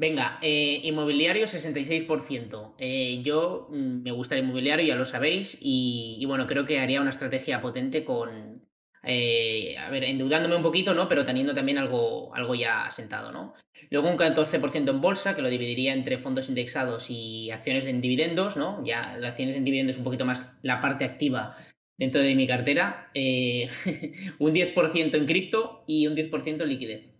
[0.00, 2.74] Venga, eh, inmobiliario 66%.
[2.78, 7.02] Eh, yo mm, me gusta el inmobiliario, ya lo sabéis, y, bueno, creo que haría
[7.02, 8.66] una estrategia potente con,
[9.02, 11.08] eh, a ver, endeudándome un poquito, ¿no?
[11.08, 13.54] Pero teniendo también algo, algo ya asentado, ¿no?
[13.90, 18.56] Luego un 14% en bolsa, que lo dividiría entre fondos indexados y acciones en dividendos,
[18.56, 18.84] ¿no?
[18.84, 21.56] Ya las acciones en dividendos es un poquito más la parte activa
[21.98, 23.10] dentro de mi cartera.
[23.14, 23.68] Eh,
[24.38, 27.14] un 10% en cripto y un 10% en liquidez.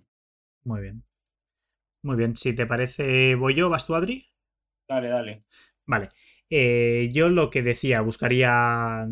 [0.65, 1.03] Muy bien.
[2.03, 2.37] Muy bien.
[2.37, 4.29] Si te parece, voy yo, ¿vas tú, Adri?
[4.89, 5.45] Dale, dale.
[5.87, 6.09] Vale.
[6.51, 9.07] Eh, yo lo que decía, buscaría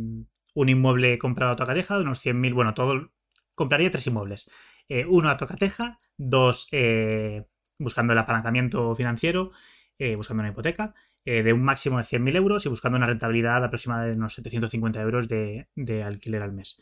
[0.59, 3.13] un inmueble comprado a tocateja de unos 100.000, bueno, todo,
[3.55, 4.51] compraría tres inmuebles.
[4.89, 7.45] Eh, uno a tocateja, dos eh,
[7.79, 9.53] buscando el apalancamiento financiero,
[10.01, 10.95] eh, buscando una hipoteca,
[11.25, 15.29] de un máximo de 100.000 euros y buscando una rentabilidad aproximada de unos 750 euros
[15.29, 15.69] de,
[16.03, 16.81] alquiler al mes.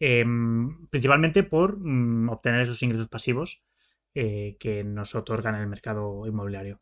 [0.00, 3.64] Em, principalmente por mm, obtener esos ingresos pasivos
[4.12, 6.80] que nos otorgan el mercado inmobiliario.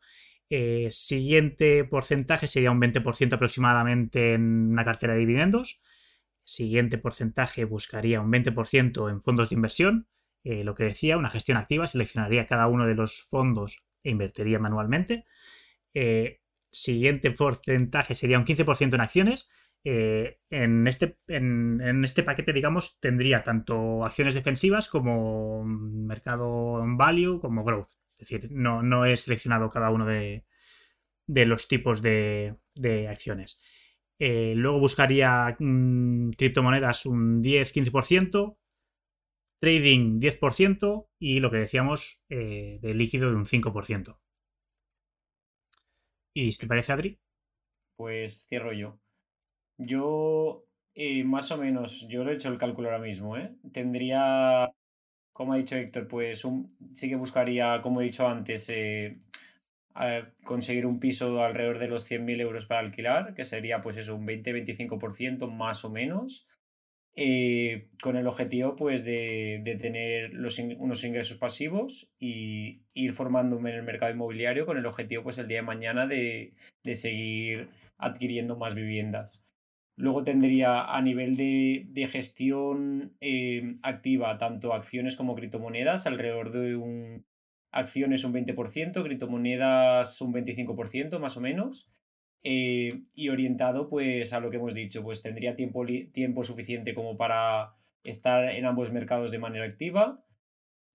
[0.89, 5.83] siguiente porcentaje sería un 20% aproximadamente en una cartera de dividendos
[6.43, 10.07] siguiente porcentaje buscaría un 20% en fondos de inversión.
[10.43, 14.59] Eh, lo que decía, una gestión activa, seleccionaría cada uno de los fondos e invertiría
[14.59, 15.25] manualmente.
[15.93, 16.41] Eh,
[16.71, 19.49] siguiente porcentaje sería un 15% en acciones.
[19.85, 27.63] Eh, en, este, en, este paquete, digamos, tendría tanto acciones defensivas como mercado value, como
[27.63, 27.89] growth.
[28.17, 30.45] Es decir, no, no he seleccionado cada uno de,
[31.27, 32.57] los tipos de
[33.09, 33.61] acciones.
[34.25, 38.57] Eh, luego buscaría mm, criptomonedas un 10-15%,
[39.59, 44.17] trading 10% y lo que decíamos eh, de líquido de un 5%.
[46.33, 47.19] ¿Y te parece, Adri?
[47.97, 48.97] Pues cierro yo.
[49.77, 53.35] Yo, eh, más o menos, yo lo he hecho el cálculo ahora mismo,
[53.73, 54.71] Tendría,
[55.33, 56.65] como ha dicho Héctor, pues un,
[56.95, 58.69] sí que buscaría, como he dicho antes,
[60.43, 64.25] conseguir un piso alrededor de los 100.000 euros para alquilar, que sería pues eso, un
[64.25, 66.47] 20-25% más o menos,
[67.15, 73.75] eh, con el objetivo pues de, tener los unos ingresos pasivos y ir formándome en
[73.75, 76.55] el mercado inmobiliario con el objetivo pues el día de mañana de,
[76.93, 79.39] seguir adquiriendo más viviendas.
[79.95, 87.25] Luego tendría a nivel de, gestión eh, activa tanto acciones como criptomonedas alrededor de un
[87.73, 91.89] acciones un 20%, criptomonedas un 25% más o menos.
[92.45, 97.17] Eh, y orientado pues a lo que hemos dicho, pues tendría tiempo, tiempo suficiente como
[97.17, 100.23] para estar en ambos mercados de manera activa.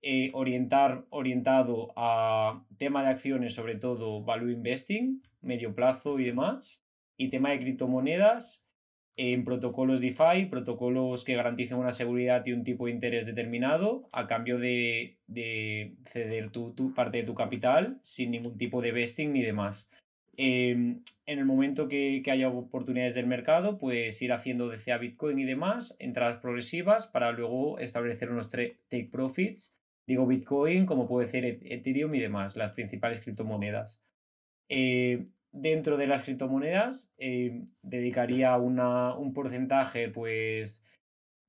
[0.01, 6.85] Eh, orientar, orientado a tema de acciones, sobre todo value investing, medio plazo y demás.
[7.17, 8.65] Y tema de criptomonedas,
[9.19, 14.29] en protocolos DeFi, protocolos que garanticen una seguridad y un tipo de interés determinado a
[14.29, 15.19] cambio de,
[16.05, 19.91] ceder tu, parte de tu capital sin ningún tipo de vesting ni demás.
[20.37, 25.45] Em, en el momento que, haya oportunidades del mercado, pues ir haciendo DCA Bitcoin y
[25.45, 29.77] demás, entradas progresivas para luego establecer unos take profits.
[30.07, 34.01] Digo Bitcoin, como puede ser Ethereum y demás, las principales criptomonedas.
[34.69, 40.85] Eh, dentro de las criptomonedas eh, dedicaría una, un porcentaje pues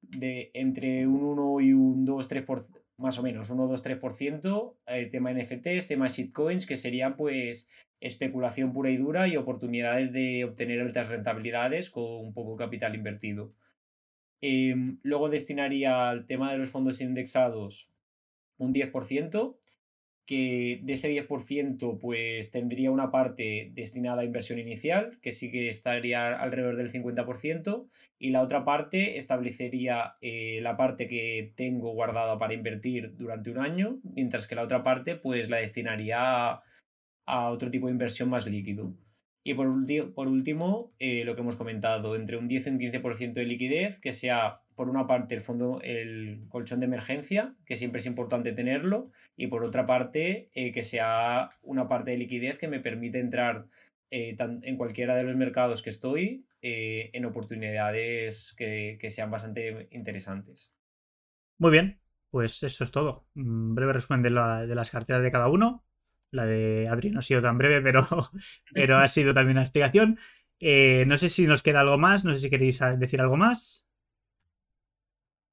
[0.02, 2.64] de entre un 1 y un 2, 3 por,
[2.98, 7.68] más o menos, 1, 2, 3%, eh, tema NFTs, tema shitcoins, que serían pues
[8.02, 13.54] especulación pura y dura y oportunidades de obtener altas rentabilidades con un poco capital invertido.
[14.42, 17.92] Em, luego destinaría al tema de los fondos indexados
[18.58, 19.56] un 10%,
[20.30, 25.70] que de ese 10% pues tendría una parte destinada a inversión inicial, que sí que
[25.70, 27.88] estaría alrededor del 50%,
[28.20, 33.58] y la otra parte establecería eh, la parte que tengo guardada para invertir durante un
[33.58, 36.62] año, mientras que la otra parte pues la destinaría
[37.26, 38.94] a, otro tipo de inversión más líquido.
[39.44, 39.68] Y por,
[40.14, 44.00] por último, eh, lo que hemos comentado, entre un 10 y un 15% de liquidez,
[44.00, 48.54] que sea por una parte el fondo, el colchón de emergencia, que siempre es importante
[48.54, 53.20] tenerlo, y por otra parte, eh, que sea una parte de liquidez que me permite
[53.20, 53.66] entrar
[54.10, 60.74] eh, en cualquiera de los mercados que estoy en oportunidades que, sean bastante interesantes.
[61.58, 62.00] Muy bien,
[62.30, 63.28] pues eso es todo.
[63.36, 65.86] Un breve resumen de, la, de las carteras de cada uno.
[66.32, 68.08] La de Adri no ha sido tan breve, pero,
[68.74, 70.18] pero ha sido también una explicación.
[70.62, 73.89] Eh, no sé si nos queda algo más, no sé si queréis decir algo más.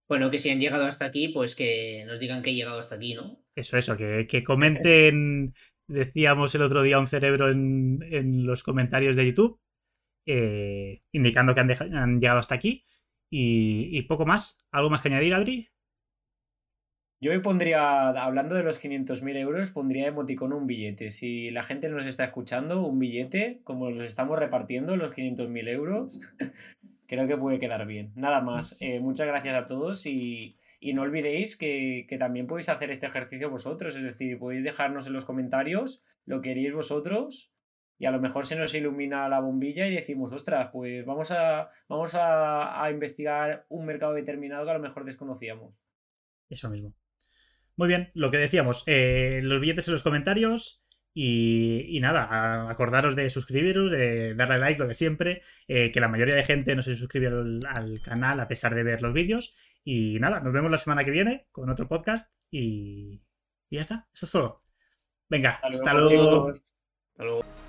[0.09, 2.95] Bueno, que si han llegado hasta aquí, pues que nos digan que he llegado hasta
[2.95, 3.43] aquí, ¿no?
[3.57, 5.53] Eso, eso, que, comenten,
[5.89, 9.61] decíamos el otro día un cerebro en, los comentarios de YouTube,
[10.27, 12.85] eh, indicando que han, llegado hasta aquí.
[13.29, 14.69] Y, y, poco más.
[14.71, 15.69] ¿Algo más que añadir, Adri?
[17.19, 21.11] Yo me pondría, hablando de los 500.000 euros, pondría emoticón un billete.
[21.11, 26.19] Si la gente nos está escuchando, un billete, como los estamos repartiendo, los 500.000 euros,
[27.07, 28.13] creo que puede quedar bien.
[28.15, 28.81] Nada más.
[28.81, 30.57] Eh, muchas gracias a todos y,
[30.95, 33.97] no olvidéis que, también podéis hacer este ejercicio vosotros.
[33.97, 37.53] Es decir, podéis dejarnos en los comentarios lo que queréis vosotros
[37.99, 41.71] y a lo mejor se nos ilumina la bombilla y decimos, ostras, pues vamos a,
[41.89, 45.75] vamos a investigar un mercado determinado que a lo mejor desconocíamos.
[46.49, 46.95] Eso mismo.
[47.77, 50.86] Muy bien, lo que decíamos, eh, los billetes en los comentarios.
[51.19, 56.35] Y, nada, acordaros de suscribiros, de darle like, lo de siempre, eh, que la mayoría
[56.35, 59.55] de gente no se suscribe al, canal a pesar de ver los vídeos.
[59.83, 63.23] Y nada, nos vemos la semana que viene con otro podcast y,
[63.71, 64.63] y ya está, eso es todo.
[65.31, 66.51] Venga, hasta luego.
[66.51, 67.66] Hasta luego.